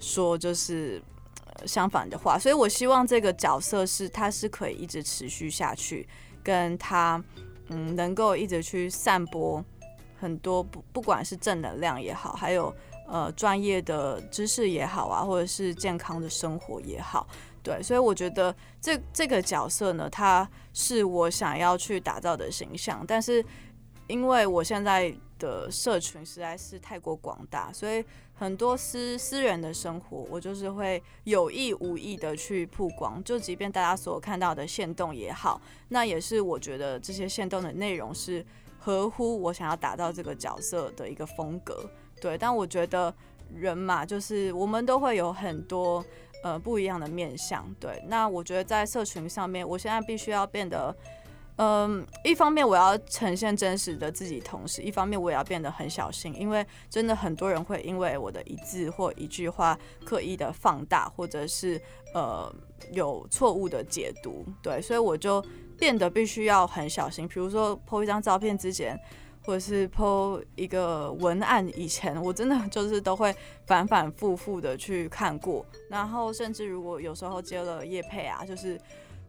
[0.00, 1.00] 说就是。
[1.52, 6.08] 呃相反的话，所以我希望这个角色是它是可以一直持续下去，
[6.44, 7.22] 跟他
[7.70, 9.62] 嗯能够一直去散播
[10.20, 12.72] 很多不不管是正能量也好，还有
[13.08, 17.26] 呃专业的知识也好啊，或者是健康的生活也好，
[17.62, 23.42] 对，所以我觉得这这个角色呢，它是我想要去打造的形象，但是
[24.08, 28.04] 因为我现在的社群实在是太过广大，所以
[28.34, 38.44] 很多私私人的生活，我就是会有意无意的去曝光，就即便大家所看到的线动也好，那也是我觉得这些线动的内容是
[38.80, 41.88] 合乎我想要打造这个角色的一个风格。
[42.20, 43.14] 对，但我觉得
[43.54, 46.04] 人嘛，就是我们都会有很多
[46.42, 47.64] 呃不一样的面相。
[47.78, 50.96] 对，那我觉得在社群上面，我现在必须要变得。
[51.62, 61.78] 嗯，一方面我要呈现真实的自己，同时一方面我也要变得很小心，因为真的很多人会因为我的一字或一句话刻意的放大，或者是
[62.14, 62.50] 呃
[62.92, 65.44] 有错误的解读，对，所以我就
[65.80, 67.26] 变得必须要很小心。
[67.26, 68.96] 比如说 po 一张照片之前，
[69.44, 73.34] 或者是 po 一个文案以前，我真的 就是都会
[73.66, 78.78] 反反复复的去看过，然后甚至如果有时候接了叶配啊，就是。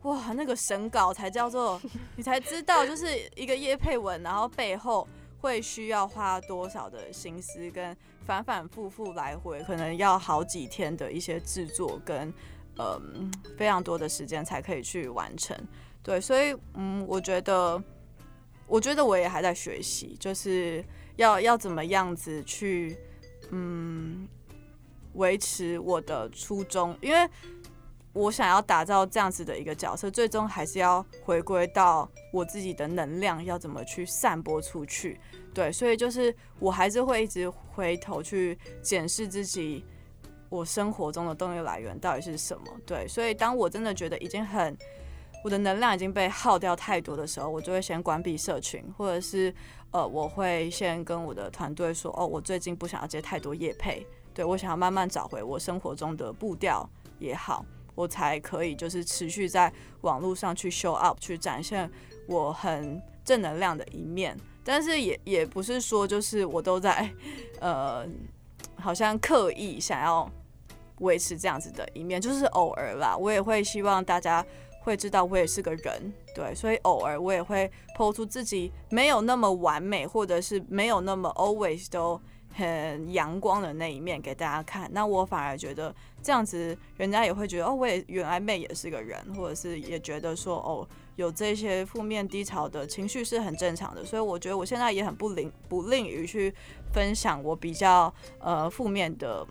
[0.03, 1.79] 哇，那个审稿才叫做，
[2.15, 5.07] 你才知道，就是一个叶配文，然后背后
[5.39, 7.95] 会需要花多少的心思，跟
[8.25, 12.33] 反反复复来回，可能要好几天的一些制作，跟
[12.79, 15.55] 嗯非常多的时间才可以去完成。
[16.03, 17.81] 对，所以嗯，我觉得，
[18.67, 20.83] 我觉得我也还在学习，就是
[21.15, 22.97] 要要怎么样子去
[23.51, 24.27] 嗯
[25.13, 27.29] 维持我的初衷，因为。
[28.13, 35.17] 我想要打造这样子的一个角色，最终还是要回归到我自己的能量要怎么去散播出去。
[35.53, 39.85] 对，所以就是我还是会一直回头去检视自己，
[40.49, 42.65] 我生活中的动力来源到底是什么。
[42.85, 44.77] 对，所以当我真的觉得已经很
[45.43, 49.53] 我的能量已经被耗掉太多的时候，我就会先关闭社群，或者是
[49.91, 56.89] 呃，我会先跟我的团队说，哦，我最近不想要接太多业配，对我想要慢慢找回我生活中的步调
[57.19, 57.65] 也好。
[57.93, 61.91] 我才可以就是持续在网络上去 show up，去展现
[62.25, 64.35] 我很正能量的一面。
[64.63, 67.11] 但是也也不是说就是我都在
[67.59, 68.07] 呃，
[68.75, 70.27] 好像刻意想要
[70.99, 73.15] 维持这样子的一面，就是偶尔啦。
[73.17, 74.43] 我也会希望大家
[74.81, 82.19] 会知道我也是个人，对，所以偶尔我也会抛出自己没有那么完美，或者是没有那么 always 都。
[82.53, 94.03] 很阳光的那一面给大家看，那我反而觉得这样子，人家也会觉得哦，我也原来妹也是个人，或者是也觉得说哦，有这些负面低潮的情绪是很正常的。
[94.03, 96.53] 所以我觉得我现在也很不吝不吝于去
[96.91, 99.47] 分享我比较呃负面的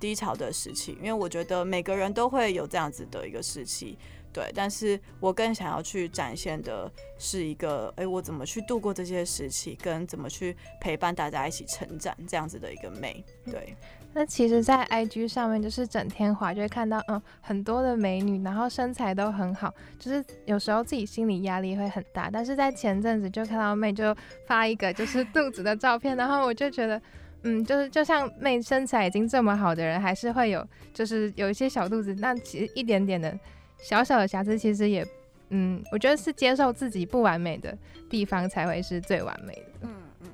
[0.00, 3.96] 低潮的时期，因为我觉得每个人都会有这样子的一个时期。
[4.32, 13.24] 对，但是我更想要去展现的是一个，哎，我怎么去度过这些时期，跟怎么去陪伴大家一起成长，这样子的一个美。
[13.44, 13.74] 对，
[14.12, 22.30] 那其实，在 IG 上面就是整天滑，就会看到，嗯，很多的美女，然后身材都很好，就是有时候自己心理压力会很大。
[22.32, 24.16] 但是在前阵子就看到妹就
[24.46, 27.02] 发一个就是肚子的照片，然后我就觉得，
[27.42, 30.64] 嗯，就是就像妹身材已经这么好的人，还是会有
[30.94, 33.36] 就是有一些小肚子，那其实一点点的。
[33.82, 35.06] 小小的瑕疵其实也，
[35.48, 37.76] 嗯，我觉得是接受自己不完美的
[38.08, 39.70] 地方才会是最完美的。
[39.82, 40.28] 嗯嗯，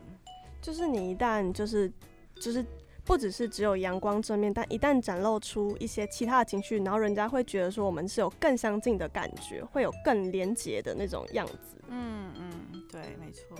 [0.61, 1.91] 就是你一旦就是
[2.41, 2.65] 就是
[3.05, 11.81] 不只是只有阳光正面，但一旦展露出一些其他的情绪，然后人家会觉得说我们是有更相近的感觉，会有更连结的那种样子。
[11.89, 13.57] 嗯嗯，对，没错。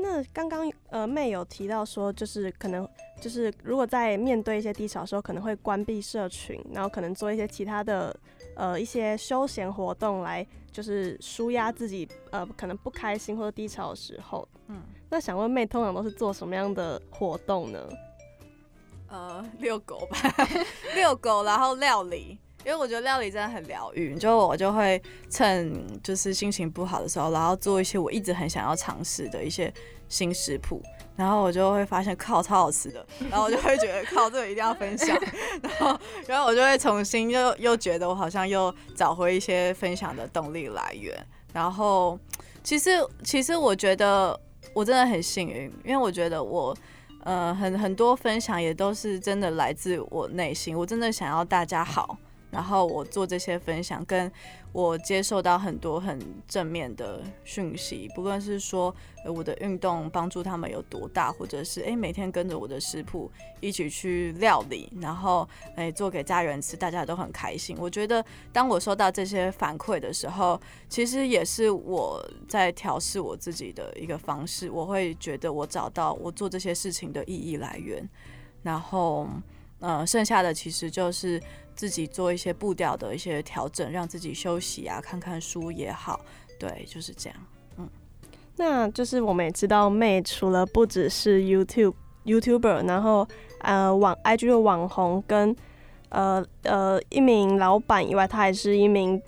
[0.00, 2.88] 那刚刚呃妹有提到说，就是可能
[3.20, 8.14] 就是如果在面对一些低潮的时候，可能会关闭社群，然后可能做一些其他的。
[8.58, 14.46] 呃，一些休闲活动来就是舒压自己，呃，可能不开心或者低潮的时候。
[14.66, 17.88] 嗯，那想问妹，通常都是做什么样的活动呢？
[19.06, 20.18] 呃，遛狗吧，
[20.96, 24.16] 遛狗，然后料理，因为我觉得料理真的很疗愈。
[24.16, 25.00] 就我就会
[25.30, 29.72] 趁就是心情不好的时候，然后做一些我一直很想要尝试的一些
[30.08, 30.82] 新食谱。
[31.18, 35.08] 然后我就会发现靠超好吃的，然后我就会觉得靠这个一定要分享，
[35.60, 41.12] 然后然后我就会重新又又觉得我好像又找回一些分享的动力来源。
[41.52, 42.16] 然后
[42.62, 42.90] 其实
[43.24, 44.38] 其实我觉得
[44.72, 46.76] 我真的很幸运，因为我觉得我
[47.24, 52.16] 呃很很多分享也都是真的来自我内心，我真的想要大家好。
[52.50, 54.32] 然后我做这些分享，跟
[54.72, 58.94] 我接受到很多很正面的讯息，不论是说
[59.24, 67.76] 我的运动帮助他们有多大，或者是诶每天跟着我的食谱一起去料理，然后诶做给家人吃，大家都很开心。
[67.80, 74.70] 我觉得当我收到这些反馈的时候，其实也是我在调试我自己的一个方式。
[74.70, 78.06] 我会觉得我找到我做这些事情的意义来源，
[78.62, 79.26] 然后
[79.80, 81.42] 呃剩下的其实就是。
[81.78, 86.20] 自己做一些步调的一些调整，让自己休息啊，看看书也好，
[86.58, 87.38] 对，就是这样。
[87.76, 87.88] 嗯，
[88.56, 93.24] 那就是我们也知道，妹除了不只是 YouTube YouTuber，然后
[93.60, 95.54] 呃网 IG 的网红跟
[96.08, 99.22] 呃呃一名老板以外，她还是一名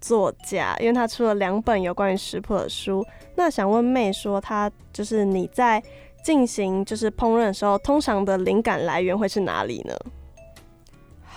[0.00, 3.04] 作家，因为她出了两本有关于食谱的书。
[3.34, 5.82] 那想问妹说，她就是你在
[6.22, 9.92] 进行就是烹饪的时候，通常的灵感来源会是哪里呢？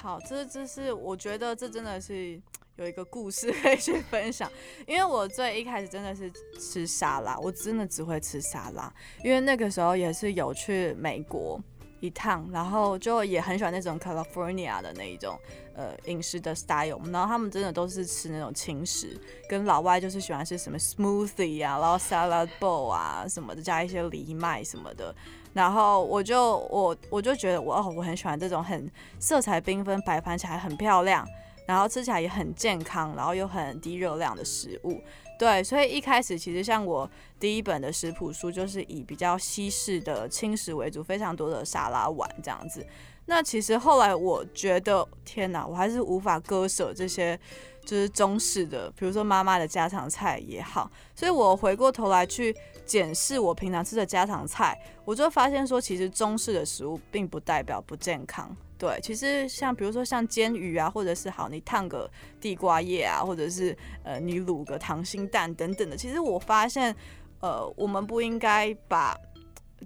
[0.02, 2.40] 好，这这是我觉得这真的是
[2.78, 4.50] 有一个故事 可以去分享，
[4.88, 8.92] 因为我最一开始真的是吃沙拉，我真的只会吃沙拉，
[9.26, 11.62] 因为那个时候也是有去美国
[12.00, 15.38] 一趟，然后就也很喜欢那种 California 的那一种
[15.76, 19.20] 呃饮食的 style，然后他们真的都是吃那种轻食，
[19.50, 25.14] 跟老外就是喜欢吃什么 smoothie 啊，然后 salad bowl 啊什么的，加一些藜麦什么的。
[25.54, 28.90] 然后我就我我就觉得我哦我很喜欢这种很
[29.20, 31.28] 色彩缤纷、摆盘起来很漂亮，
[31.66, 35.02] 然后吃起来也很健康，然后又很低热量的食物。
[35.40, 42.86] 对，所以一开始其实像我第一本的食谱书就是以比较西式的轻食为主，非常多的沙拉碗这样子。
[43.26, 47.40] 那其实后来我觉得天哪，我还是无法割舍这些
[47.86, 52.56] 就是中式的，比如说妈妈的家常菜也好，所以我回过头来去。
[52.90, 54.76] 检视我平常吃的家常菜，
[55.06, 58.50] 我就发现说，其实中式的食物并不代表不健康。
[58.80, 62.10] 对，其实像比如说像煎鱼啊，或者是好你烫个
[62.42, 66.96] 地瓜叶啊，或者是呃你卤个溏心蛋等等的，其实我发现，
[67.42, 69.16] 呃，我们不应该把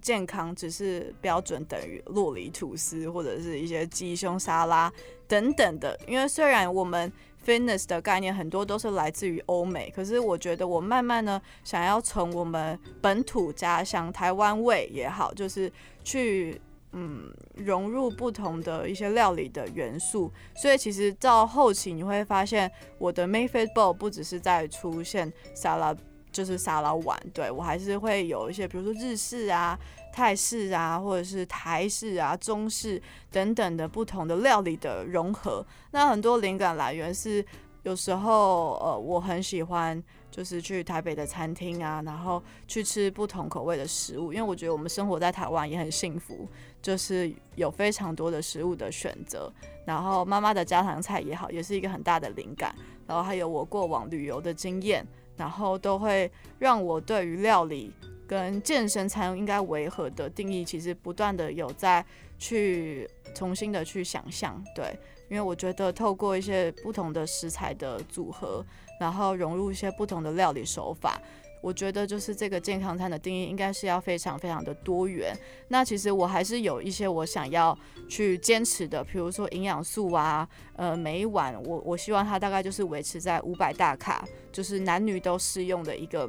[0.00, 4.90] 健康只是标准等于洛梨吐司或者是一些鸡胸沙拉
[5.28, 7.12] 等等的，因为虽然我们。
[7.44, 15.70] Fitness 的概念很多都是来自于欧美，可是我觉得我慢慢呢，想要从我们本土家乡台湾味也好，就是
[16.02, 16.60] 去
[16.92, 20.32] 嗯融入不同的一些料理的元素。
[20.56, 25.94] 所以其实到后期你会发现，我的 May Fit Bowl 不只是在出现沙拉，
[26.32, 29.78] 就是沙拉碗，对我还是会有一些，比如说日式啊。
[30.14, 33.02] 泰式啊，或者是台式啊、中式
[33.32, 37.44] 等等的不同的料理的融合，那很多灵感来源是
[37.82, 40.00] 有时候呃，我很喜欢
[40.30, 46.48] 就是去台北的餐厅啊，然后去吃不同口味的食物，因为我觉得我们生活在台湾也很幸福，
[46.80, 49.52] 就是有非常多的食物的选择。
[49.84, 52.72] 然后妈妈的家常菜也好，也是一个很大的灵感。
[53.04, 55.04] 然后还有我过往旅游的经验，
[55.36, 57.92] 然后都会让我对于料理。
[58.26, 62.04] 跟健身餐应该维和的定义，其实不断的有在
[62.38, 64.98] 去重新的去想象，对，
[65.28, 68.64] 因为我觉得透过一些不同的食材的组合，
[68.98, 71.20] 然后融入一些不同的料理手法，
[71.62, 75.36] 我觉得就是这个健康餐的定义应该是要非常非常的多元。
[75.68, 86.28] 那其实我还是有一些我想要去坚持的，比如说营养素啊，呃，每一碗我我希望它大概就是维持在五百大卡，就是男女都适用的一个。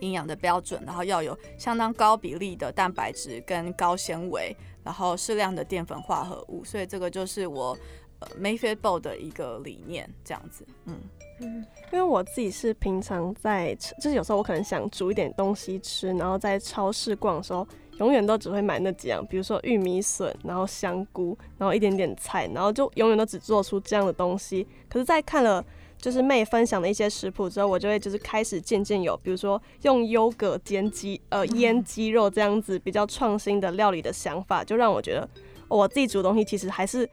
[0.00, 7.76] 营养的标准，然后要有相当高比例的蛋白质跟高纤维，然后适量的淀粉化合物，所以这个就是我
[8.18, 10.96] 呃 Mayfit Bowl 的一个理念，这样子，嗯
[11.40, 17.66] 嗯，因为我自己是平常在，就是有时候我可能想煮一点东西吃，然后在超市逛的时候，
[17.98, 24.66] 永远都只会买那几样，比如说玉米笋，然后香菇，然后一点点菜，然后就永远都只做出这样的东西。
[24.88, 25.64] 可是，在看了。
[26.00, 35.28] 就是妹分享的一些食谱之后，我就会就是开始渐渐有，比如说用优格煎鸡，呃腌鸡肉这样子比较创新的料理的想法，就让我觉得
[35.68, 37.06] 我自己煮东西其实还是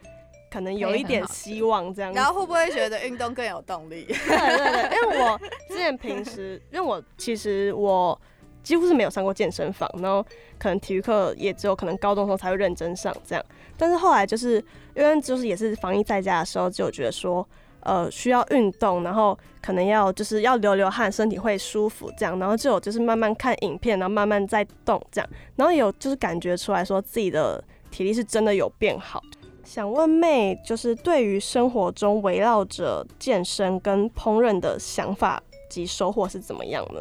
[0.50, 2.14] 可能有一点希望这样。
[2.14, 4.06] 然后会不会觉得运动更有动力？
[4.08, 8.18] 对对对，因为我之前平时，因为我其实我
[8.64, 10.26] 几乎是没有上过健身房，然后
[10.58, 13.46] 可能体育课也只有可能高中时候才会认真上这样，
[13.78, 14.64] 但是后来就是
[14.96, 17.46] 因为就是也是防疫在家的时候，就觉得说。
[17.88, 29.24] 呃，需要运动，然后可能要就是要流流汗，身体会舒服这样，然后就有就是慢慢看影片，然后慢慢在动这样，然后有就是感觉出来说自己的体力是真的有变好。
[29.64, 37.00] 想问妹，就是对于生活中围绕着健身跟烹饪的想法及收获是怎么样呢？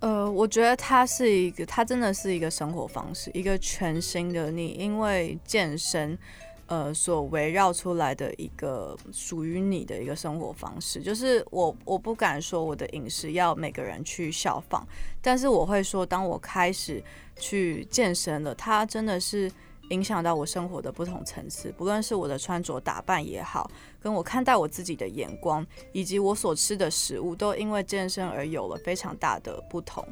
[0.00, 6.18] 呃，我觉得它是一个，它真的是一个生活方式，一个全新的你，因为健身。
[6.66, 14.82] 呃，所围绕出来的一个属于你的一个生活方式，就是我我不敢说我的饮食要每个人去效仿，
[15.20, 17.04] 但是我会说，当我开始
[17.38, 19.52] 去健身了，它真的是
[19.90, 30.02] 影响到我生活的不同层次，不论是我的穿着打扮也好，跟我看待我自己的眼光，以及我所吃的食物，都因为健身而有了非常大的不同。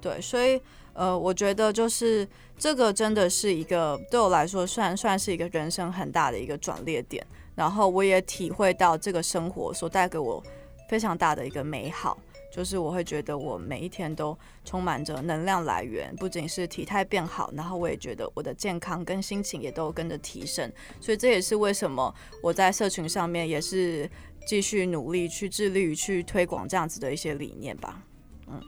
[0.00, 0.60] 对，所以。
[0.96, 2.26] 呃，我觉得就是
[2.58, 7.24] 这个真的是一个对我来说算算是一个人生很大的一个转捩点，
[7.54, 10.42] 然后我也体会到这个生活所带给我
[10.88, 12.18] 非常大的一个美好，
[12.50, 24.10] 就是我会觉得我每一天都充满着能量来源，不仅是体态变好，然后我也觉得我的健康跟心情也都跟着提升，所以这也是为什么我在社群上面也是
[24.46, 28.00] 继续努力去致力于去推广这样子的一些理念吧，
[28.46, 28.58] 嗯。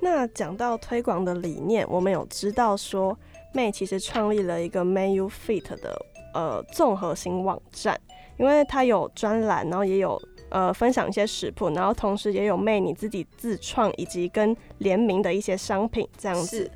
[0.00, 3.18] 那讲到推广的理念，我们有知道说
[3.52, 6.00] 妹其实创立了一个 May You Fit 的
[6.34, 8.00] 呃综合型网站，
[8.38, 10.20] 因为它有专栏，然后也有
[10.50, 16.70] 呃分享一些食谱，然后同时也有妹你自己自创以及跟联名的一些商品这样子是。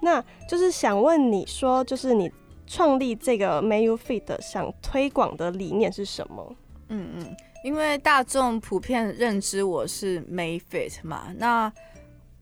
[0.00, 2.30] 那就是想问你说，就是你
[2.66, 6.54] 创立这个 May You Fit 想推广的理念是什么？
[6.88, 11.72] 嗯嗯，因为大众普遍认知我是 May Fit 嘛，那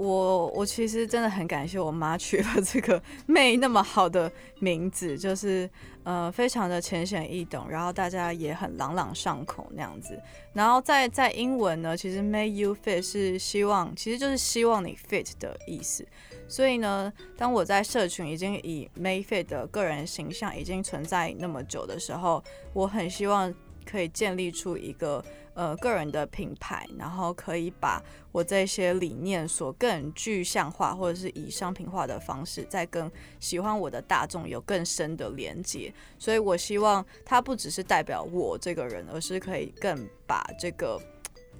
[0.03, 5.71] 我我其实真的很感谢我妈取了这个 May 那么好的名字，就是
[6.03, 10.21] 呃非常的浅显易懂，然后大家也很朗朗上口那样子。
[10.53, 16.05] 然后在在英文呢，其实 May you fit 是希望，其实就是希望你 fit 的意思。
[16.49, 22.43] 所以呢，当我在社群已经以 May fit 的个人形象已经存在那么久的时候，
[22.73, 23.55] 我很希望
[23.87, 25.25] 可以建立出一个
[25.55, 35.93] 呃个人的品牌，然后可以把我这些理念所更具象化，或者是以商品化的方式，再跟喜欢我的大众有更深的连接。
[36.19, 41.01] 所以我希望它不只是代表我这个人，而是可以更把这个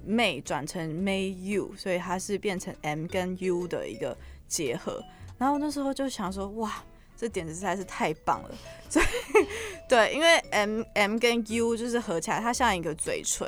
[0.07, 4.17] May 转成 May You，所以它是变成 M 跟 U 的一个
[4.47, 5.03] 结合。
[5.37, 6.83] 然后那时候就想说，哇，
[7.15, 8.49] 这点子实在是太棒了。
[8.89, 9.05] 所以
[9.89, 13.47] 对，因为 M M 跟 U 就是合起来，它像一个嘴唇，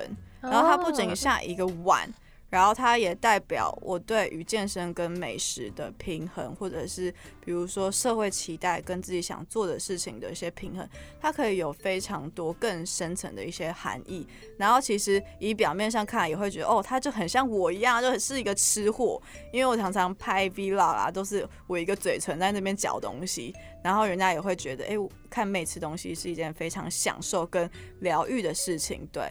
[0.50, 2.10] 然后它不仅像一个碗。
[2.48, 7.12] 然后它也代表我对于健身跟美食的平衡，或者是
[7.44, 10.88] 比如说社会期待跟自己想做的事情的一些平衡，
[11.20, 14.26] 它可以有非常多更深层的一些含义。
[14.58, 19.22] 然后其实以表面上看，也会觉得哦，它就很像我一样，就是一个吃货，
[19.52, 24.96] 因为我常常拍 vlog 啊，都是我一个嘴唇在那边嚼东西，然后人家也会觉得，哎，
[25.30, 27.70] 看妹吃东西是一件非常享受跟
[28.00, 29.06] 疗愈的事情。
[29.12, 29.28] 对，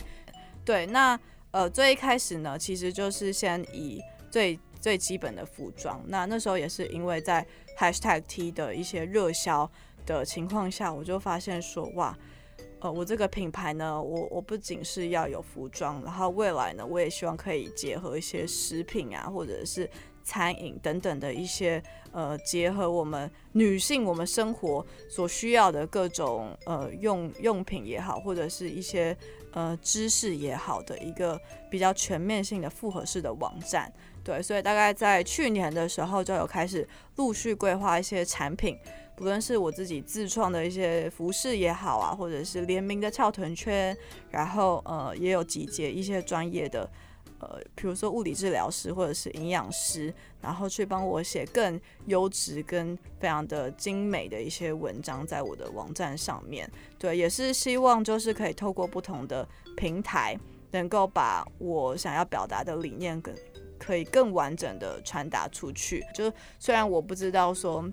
[0.65, 1.19] 对，那。
[1.55, 6.03] 呃，最一开始呢，其实就是先以最最基本的服装。
[6.09, 7.47] 那那时候也是因为在
[7.79, 9.71] Hashtag T 的一些热销
[10.05, 12.19] 的情况下，我就发现说，哇，
[12.81, 19.89] 呃，我这个品牌呢，我我不仅是要有服装，然后未来呢，我也希望可以结合一些食品啊，或者是
[20.25, 29.17] 餐饮等等的一些呃，结合我们女性我们生活所需要的各种呃用用品也好，或者是一些。
[29.55, 31.41] 呃，知识也好的一个
[31.71, 33.91] 比较全面性的复合式的网站，
[34.25, 36.87] 对，所以大概在去年的时候就有开始
[37.17, 38.77] 陆续规划一些产品，
[39.17, 43.97] 不论是我自己自创的一些服饰也好啊，或者是联名的翘臀圈，
[44.31, 46.91] 然后呃也有集结一些专业的。
[47.41, 56.71] 呃，比如说物理治疗师或者是营养师，然后去帮我写更优质跟非常的精美的一些文章，在我的网站上面。
[56.99, 60.39] 对，也是希望就是可以透过不同的平台，
[60.71, 63.35] 能够把我想要表达的理念跟
[63.79, 66.05] 可以更完整的传达出去。
[66.15, 67.85] 就虽然我不知道说，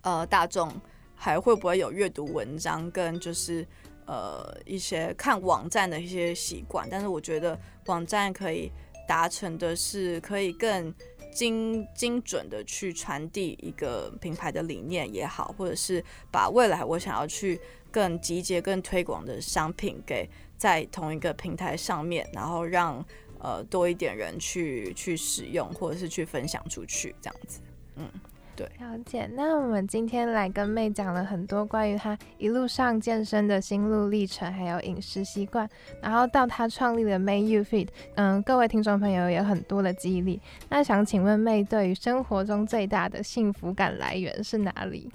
[0.00, 0.72] 呃，大众
[1.14, 3.66] 还会不会有阅读文章跟就是。
[4.12, 8.70] 呃，一些看网站的一些习惯，但是我觉得网站可以
[9.08, 10.94] 达成的是，可以更
[11.32, 17.58] 精精准的去传递一个品牌的理念也好，或者是把未来我想要去
[17.90, 23.02] 更集结、更推广的商品给在同一个平台上面，然后让
[23.38, 27.60] 呃多一点人去去使用，或者是去分享出去，这样子，
[27.96, 28.06] 嗯。
[28.54, 29.26] 对，了解。
[29.32, 35.66] 那我们今天来跟妹讲了很多关于她一路上健身的心路历程，还有饮食习惯，
[36.02, 40.38] 然后到她创立的 May You Fit，嗯，各位听众朋友有很多的激励。
[40.68, 45.10] 那想请问妹，对于生活中最大的幸福感来源是哪里？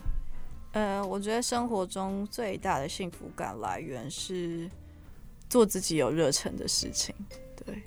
[0.72, 4.68] 呃，我觉得生活中最大的幸福感来源是
[5.48, 7.14] 做自己有热忱的事情。
[7.64, 7.84] 对，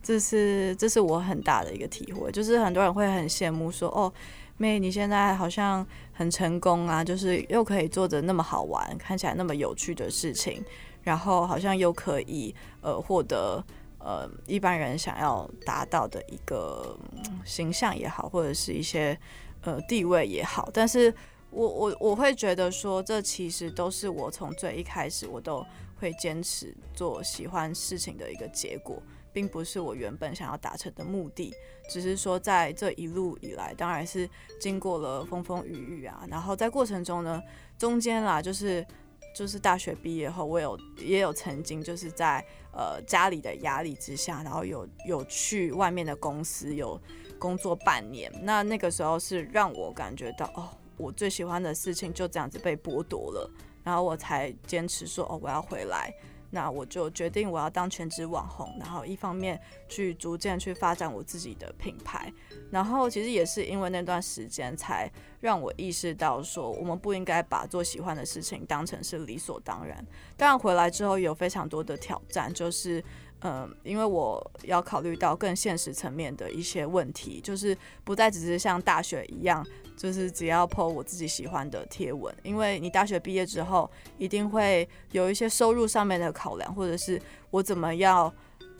[0.00, 4.12] 这是这是我很大的一个体会，就是很多人会很羡慕说，哦。
[4.56, 10.64] 妹，你现在好像很成功啊，就是又可以做着那么好玩、看起来那么有趣的事情，
[11.02, 13.64] 然后好像又可以呃获得
[13.98, 16.96] 呃一般人想要达到的一个
[17.44, 19.18] 形象也好，或者是一些
[19.62, 20.70] 呃地位也好。
[20.72, 21.12] 但是
[21.50, 25.66] 我我我会觉得说，这其实都是我从最一开始我都
[25.98, 29.02] 会坚持做喜欢事情的一个结果。
[29.32, 31.54] 并不是我原本想要达成的目的，
[31.88, 34.28] 只是说在这一路以来，当然是
[34.60, 36.24] 经过了风风雨雨啊。
[36.28, 37.42] 然后在过程中呢，
[37.78, 38.86] 中间啦，就是
[39.34, 47.00] 就是大学毕业后，我有也有曾经就是在呃家里的压力之下，然后有有去外面的公司有
[47.38, 48.30] 工作半年。
[48.42, 53.50] 那那个时候是让我感觉到哦，我最喜欢的事情就这样子被剥夺了，
[53.82, 56.12] 然后我才坚持说哦，我要回来。
[56.54, 62.30] 那我就决定我要当全职网红，然后一方面去逐渐去发展我自己的品牌，
[62.70, 70.06] 然后其实也是因为那段时间才让我意识到说，我们不应该把做喜欢的事情当成是理所当然。
[70.36, 73.02] 当然回来之后有非常多的挑战，就是。
[73.44, 79.66] 嗯，因为我要考虑到更现实层面的一些问题，就是不再只是像大学一样，
[79.96, 82.32] 就是只要 po 我自己喜欢的贴文。
[82.44, 87.20] 因为你大学毕业之后，一定会有一些收入上面的考量，或者是
[87.50, 88.32] 我怎么要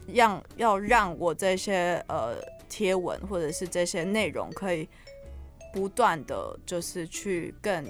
[0.06, 2.36] 让要让我这些呃
[2.68, 4.88] 贴文或者是这些内容可以
[5.72, 7.84] 不断的就是去更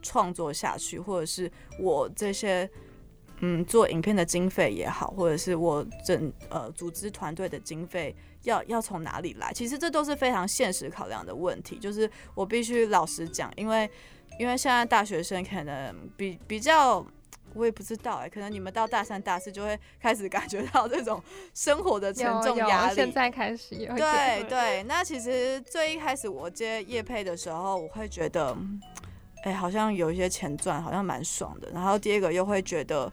[0.00, 2.66] 创作下去，或者是我这些。
[3.46, 9.52] 嗯，做影片的经费也好，或者是我整呃组织团队的经费要要从哪里来？
[9.52, 11.76] 其实这都是非常现实考量的问题。
[11.78, 13.90] 就是我必须老实讲，因为
[14.38, 17.04] 因为现在大学生可能比比较，
[17.52, 21.22] 我也不知道哎，可能你们到大三、大四就会 开始感觉到这种
[21.52, 22.94] 生活的沉重压力。
[22.94, 23.94] 现在开始有。
[23.94, 28.56] 对对，那其实最一开始我接叶配的时候，我会觉得。
[29.44, 31.68] 哎，好像有一些钱赚，好像蛮爽的。
[31.70, 33.12] 然后第二个又会觉得，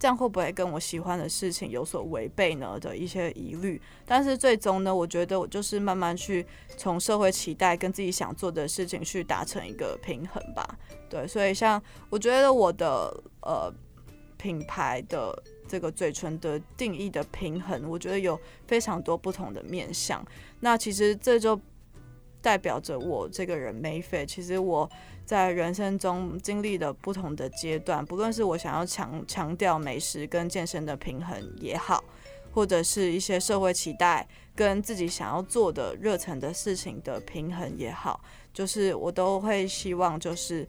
[0.00, 2.80] 这样会不会跟我喜欢的事情有所违背呢？
[2.80, 3.78] 的一些疑虑。
[4.06, 6.46] 但是最终呢，我觉得我就是慢慢去
[6.78, 10.66] 从社会期待跟自己想做的事情去达成一个平衡吧。
[11.10, 13.70] 对，所以像我觉得我的呃
[14.38, 15.38] 品牌的
[15.68, 20.26] 这个嘴唇的定义的平衡，我觉得有非常多不同的面向。
[20.60, 21.60] 那其实这就
[22.40, 24.24] 代表着我这个人没费。
[24.24, 24.90] 其实我。
[25.30, 32.02] 在人生中经历的不同的阶段，不论是我想要强强调美食跟健身的平衡也好，
[32.52, 34.26] 或者是一些社会期待
[34.56, 38.20] 跟自己想要做的热忱的事情的平衡也好，
[38.52, 40.66] 就是我都会希望，就是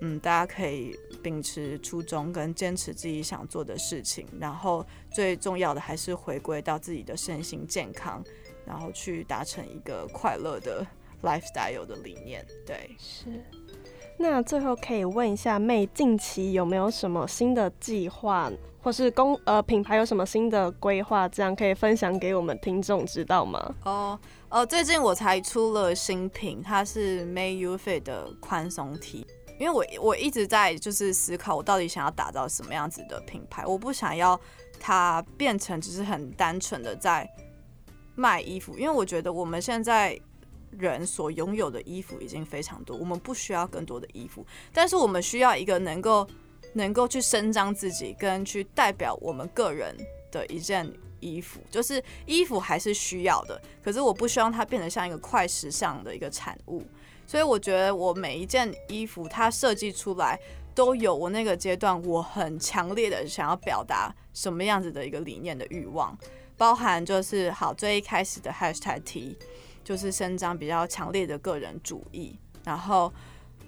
[0.00, 4.82] 嗯，大家可以秉持初衷跟坚持自己想做的事情，然后
[5.12, 8.24] 最重要的还是回归到自己的身心健康，
[8.64, 10.86] 然后去达成一个快乐的
[11.22, 12.42] lifestyle 的理念。
[12.66, 13.44] 对，是。
[14.22, 18.52] 那最后可以问一下妹，近期有没有什么新的计划，
[18.82, 23.74] 或是公呃品牌有什么新的规划，这样可以分享给我们听众知道吗？
[23.82, 29.26] 哦，呃，最近我才出了新品，它是 May You Fit 的宽松 T，
[29.58, 34.38] 因为我我一直在就是思考，我到底想要打造什么样子的品牌，我不想要
[34.78, 37.26] 它变成只是很单纯的在
[38.14, 40.20] 卖衣服，因为我觉得我们现在。
[40.70, 46.26] 人所拥有的衣服已经非常多，我们不需要更多的衣服，但是我们需要一个能够
[46.74, 49.96] 能够去伸张自己，跟去代表我们个人
[50.30, 51.60] 的一件衣服。
[51.70, 56.84] 就是衣服还是需要的，可是我不希望它变得像一个快时尚的一个产物。
[57.26, 60.38] 所以我觉得我每一件衣服它设计出来
[60.74, 66.16] 都有我那个阶段我很强烈的想要表达什么样子的一个理念的欲望，
[66.56, 69.36] 包含就是好最一开始的 hashtag。
[69.90, 73.12] 就是伸张比较强烈的个人主义，然后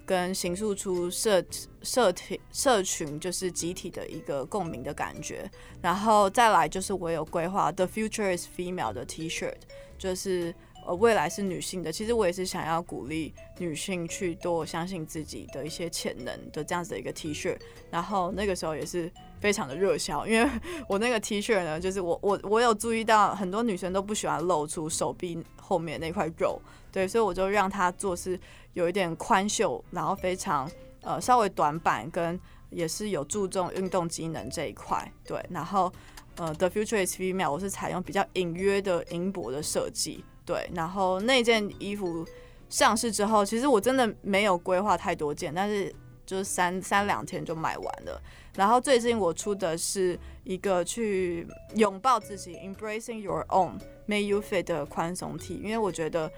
[0.07, 1.45] 跟形塑出社
[1.83, 5.51] 社体社群就是集体的一个共鸣的感觉，
[5.81, 9.57] 然后再来就是我有规划 The Future is Female 的 T-shirt，
[9.99, 10.55] 就是
[10.87, 17.59] 呃未来是女性的，其实我也是想要鼓励女性去多相信自己的一些潜能的这样子的一个 T-shirt，
[17.91, 19.11] 然后那个时候也是。
[19.43, 20.49] 非常的热销，因为
[20.89, 26.61] 我那个 T 恤呢，就是我我我有注意到很多女生都不喜欢露出手臂后面那块肉，
[26.93, 28.39] 对，所以我就让它做是
[28.75, 30.71] 有一点宽袖，然后非常
[31.03, 32.39] 呃稍微短版，跟
[32.71, 35.93] 也是有注重运动机能这一块，对，然后
[36.37, 42.25] 呃 The Future is Female 我是采用比较隐约的银箔的设计，对，然后那件衣服
[42.71, 48.23] 上市之后，其实我真的没有规划太多件，但是就是三三两天就卖完了。
[48.55, 56.31] 然后最近我出的是一个去拥抱自己，embracing your own，may you fit 的宽松 T，因为我觉得，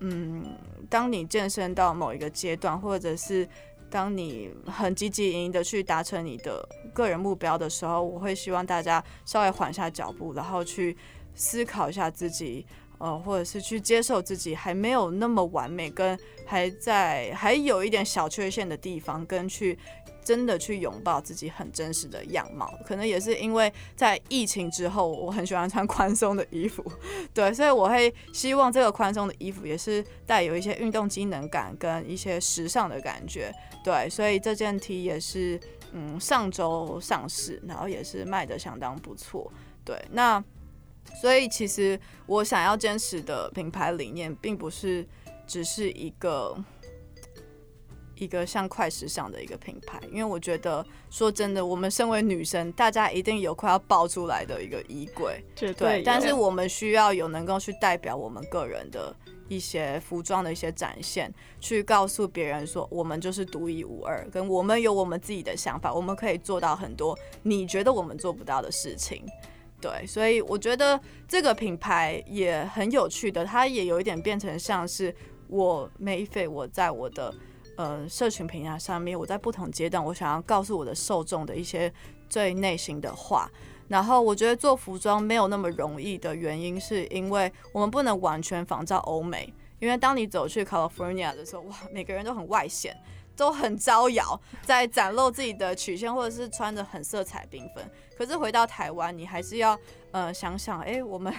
[0.00, 0.56] 嗯，
[0.88, 3.46] 当你健身到某一个阶段，或者是
[3.90, 10.96] 当你很积极营营的去达成你的个人目标的时候，我会希望大家稍微缓下脚步，然后去
[11.34, 12.64] 思考一下自己，
[12.96, 19.78] 呃，或者是去接受自己还没有那么完美，跟还在还有一点小缺陷的地方，跟去。
[20.28, 26.84] 真的去拥抱自己很真实的样貌，可能也是因为在疫情之后，我很喜欢穿宽松的衣服，
[27.32, 33.50] 对，所以我会希望这个宽松的衣服也是带有一些运动机能感跟一些时尚的感觉，
[33.82, 35.58] 对，所以这件 T 也是
[35.92, 39.50] 嗯上周上市，然后也是卖的相当不错，
[39.82, 40.44] 对，那
[41.22, 45.08] 所以其实我想要坚持的品牌理念，并不是
[45.46, 46.54] 只是一个。
[48.18, 59.14] 一个像快时尚的一个品牌，因为我觉得说真的，我们身为女生，大家一定有快要爆出来的一个衣柜，绝对，但是我们需要有能够去代表我们个人的
[59.48, 69.24] 一些服装的一些展现，去告诉别人说我们就是独一无二，跟我们有我们自己的想法，我们可以做到很多你觉得我们做不到的事情。
[69.80, 75.14] 对，所以我觉得这个品牌也很有趣的，它也有一点变成像是
[75.46, 77.32] 我梅菲，我在我的
[77.78, 81.90] 呃社群平台上面，我在不同阶段，我想要告诉我的受众的一些
[82.28, 83.48] 最内心的话。
[83.86, 92.94] 然后我觉得做服装没有那么容易的原因，是因为我们不能完全仿照欧美，因为当你走去 California 的时候，哇，每个人都很外显。
[93.38, 97.90] 都很招摇，在展露自己的曲线，或者是穿的很色彩缤纷。
[98.16, 99.78] 可是回到台湾，你还是要
[100.10, 101.32] 呃想想，哎、我们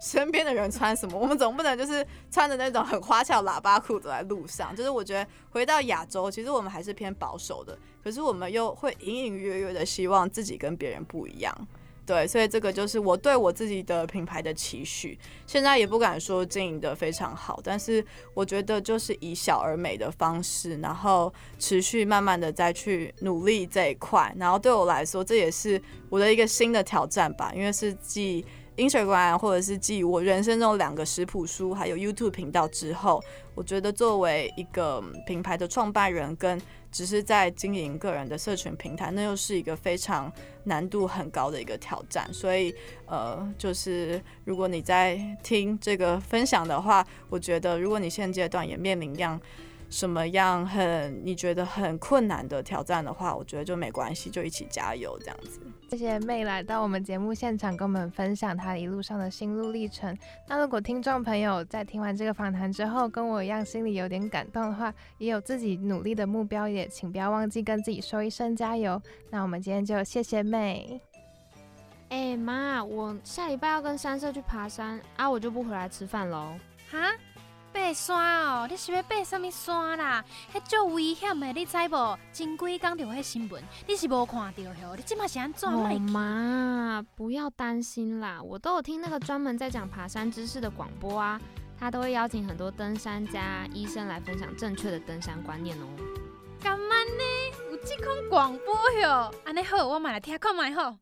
[0.00, 1.18] 身边的人穿什么？
[1.18, 4.74] 我们总不能就是穿着那种很花俏喇叭裤走在路上。
[4.74, 11.54] 就是我觉得回到亚洲，其实我们还是偏保守的，可是我们又会隐隐约约的希望自己跟别人不一样。
[12.06, 15.18] 对，所以这个就是我对我自己的品牌的期许。
[15.46, 24.30] 现在也不敢说经营的非常好，但是我觉得就是以小而美的方式，然后持续慢慢的再去努力这一块。
[24.38, 25.80] 然后对我来说，这也是
[26.10, 28.44] 我的一个新的挑战吧，因为是继
[28.76, 33.22] Instagram 或者是继我人生中两个食谱书，还有 YouTube 频道之后，
[33.54, 36.60] 我觉得作为一个品牌的创办人跟
[36.94, 40.32] 只是在经营个人的社群平台，那又是一个非常
[40.62, 42.32] 难度很高的一个挑战。
[42.32, 42.72] 所以，
[43.06, 49.40] 呃，就是如果你在听这个分享的话，我觉得如果你现阶段也面临样
[49.90, 55.60] 什么样很你觉得很困难的挑战的话，我觉得就没关系，就一起加油这样子。
[55.90, 60.16] 谢谢妹来到我们节目现场，跟我们分享她一路上的心路历程。
[60.48, 69.00] 那如果听众朋友在听完这个访谈之后，跟我一样心里有点感动的话，也有自己努力的目标，也请不要忘记跟自己说一声加油。
[69.30, 71.00] 那我们今天就谢谢妹。
[72.08, 76.54] 哎、妈，我下礼拜要跟山社去爬山啊，我就不回来吃饭喽。
[76.90, 77.12] 哈？
[77.74, 78.16] 爬山
[78.46, 80.24] 哦，你是要爬什么山啦？
[80.54, 82.18] 迄足危险的，你知无？
[82.32, 84.94] 前几工就有迄新闻，你是无看到吼？
[84.94, 85.98] 你即马是安怎哦卖去？
[85.98, 91.40] 妈，不要担心啦，我都有听那个专门在讲爬山知识的广播啊，
[91.76, 95.86] 他都会邀请很多登山家、医生来分享正确的登山观念哦。
[96.62, 97.72] 干嘛呢？
[97.72, 99.34] 有即款广播哟？
[99.44, 100.96] 安尼好，我嘛来听看卖吼。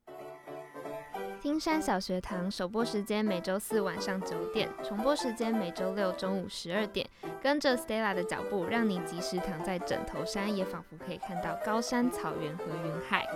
[1.42, 7.04] 听山小学堂首播时间每周四晚上九点，重播时间每周六中午十二点。
[7.42, 13.26] 跟着 Stella 的脚步，让你即使躺在枕头山，也仿佛可以看到高山、草原和云海。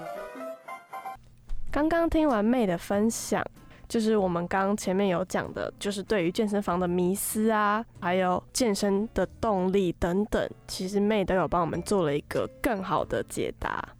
[1.72, 3.44] 刚刚听完妹的分享，
[3.88, 13.95] 就是我们刚前面有讲的，就是对于健身房的迷思啊，还有健身的动力等等，其实妹都有帮我们做了一个更好的解答。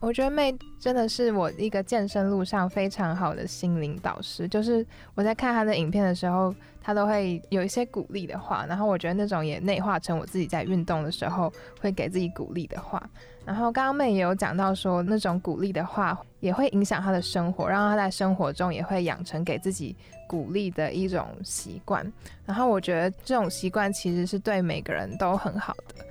[0.00, 4.48] 我觉得妹真的是我一个健身路上非常好的心灵导师。
[4.48, 4.84] 就是
[5.14, 13.02] 我在看她的影片的时候，她都会有一些鼓励的话，然后我觉得那种也内化成我自己在运动的时候会给自己鼓励的话。
[13.44, 19.94] 然后刚刚妹也有讲到说，那种鼓励的话也会影响她的生活，让她在生活中也会养成给自己
[20.26, 22.10] 鼓励的一种习惯。
[22.46, 26.06] 然后我觉得这种习惯其实是对每个人都很好的。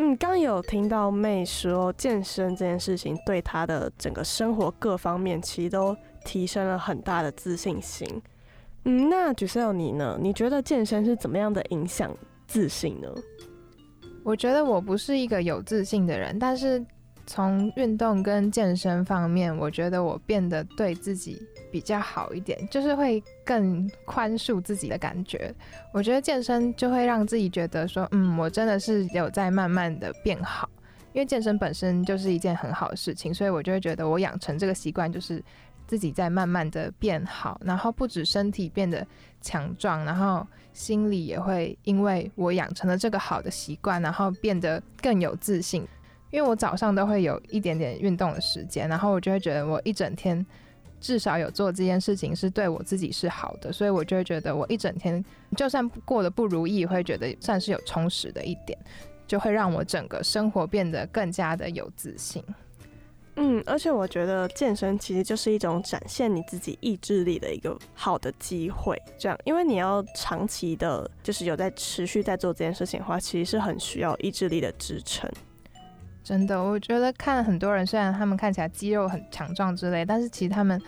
[0.00, 8.08] 嗯，刚有听到妹说健身这件事情对她的整个生活各方面其实都提升了很大的自信心。
[8.84, 10.16] 嗯，那 g i s e l e 你呢？
[10.20, 13.12] 你觉得健身是怎么样的影响自信呢？
[14.22, 16.80] 我觉得我不是一个有自信的人，但是
[17.28, 25.54] 从运动跟健身方面，我觉得我变得对自己比较好一点，就是会更宽恕自己的感觉。
[25.92, 30.68] 我觉得健身就会让自己觉得说，嗯，我真的是有在慢慢的变好，
[31.12, 35.40] 因为健身本身就是一件很好的事情，所以我就会觉得我养成这个习惯就是。
[35.86, 39.06] 自己在慢慢的变好，然后不止身体变得
[39.40, 45.88] 强壮，然后心里也会因为我养成了这个好的习惯，然后变得更有自信。
[46.30, 50.44] 因为我早上都会有一点点运动的时间，然后我就会觉得我一整天
[51.00, 55.24] 至少有做这件事情是对我自己是好的，所以我就会觉得我一整天
[55.56, 58.78] 就算过得不如意，会觉得算是有充实的一点，
[59.26, 62.44] 就会让我整个生活变得更加的有自信。
[63.40, 69.00] 嗯，而且我觉得健身其实就是一种展现你自己意志力的一个好的机会。
[69.16, 75.30] 这样，因为你要长期的，就是有在持续在做这件事情的话，其实是很需要意志力的支撑。
[76.28, 80.78] 真的，我觉得看很多人，虽然他们看起来肌肉很强壮之类，但是其实他们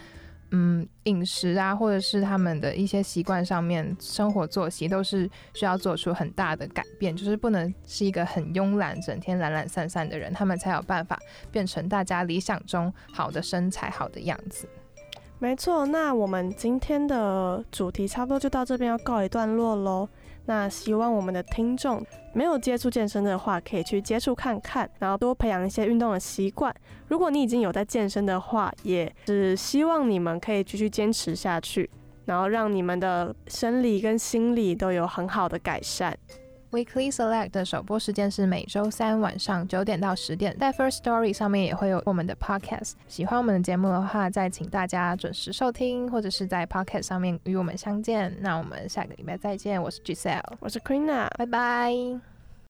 [0.50, 11.18] 嗯饮食啊，或者是他们的一些习惯上面，生活作息都是需要做出很大的改变，就是不能是一个很慵懒、整天懒懒散散的人，他们才有办法
[11.50, 14.68] 变成大家理想中好的身材、好的样子。
[15.38, 20.06] 没错，那我们今天的主题差不多就到这边要告一段落喽。
[20.50, 26.74] 那希望我们的听众没有接触健身的话，可以去接触看看，然后多培养一些运动的习惯。
[27.06, 31.88] 如果你已经有在健身的话，也是希望你们可以继续坚持下去，
[32.24, 36.18] 然后让你们的生理跟心理都有很好的改善。
[36.70, 42.92] Weekly Select 的首播时间是每周三晚上九点到十点，在 First Story 上面也会有我们的 Podcast。
[43.08, 48.36] 喜欢我们的节目的话，再请大家准时收听，或者是在 Podcast 上面与我们相见。
[48.40, 52.29] 那我们下个礼拜再见，我是 Giselle，我是 Krina，拜拜。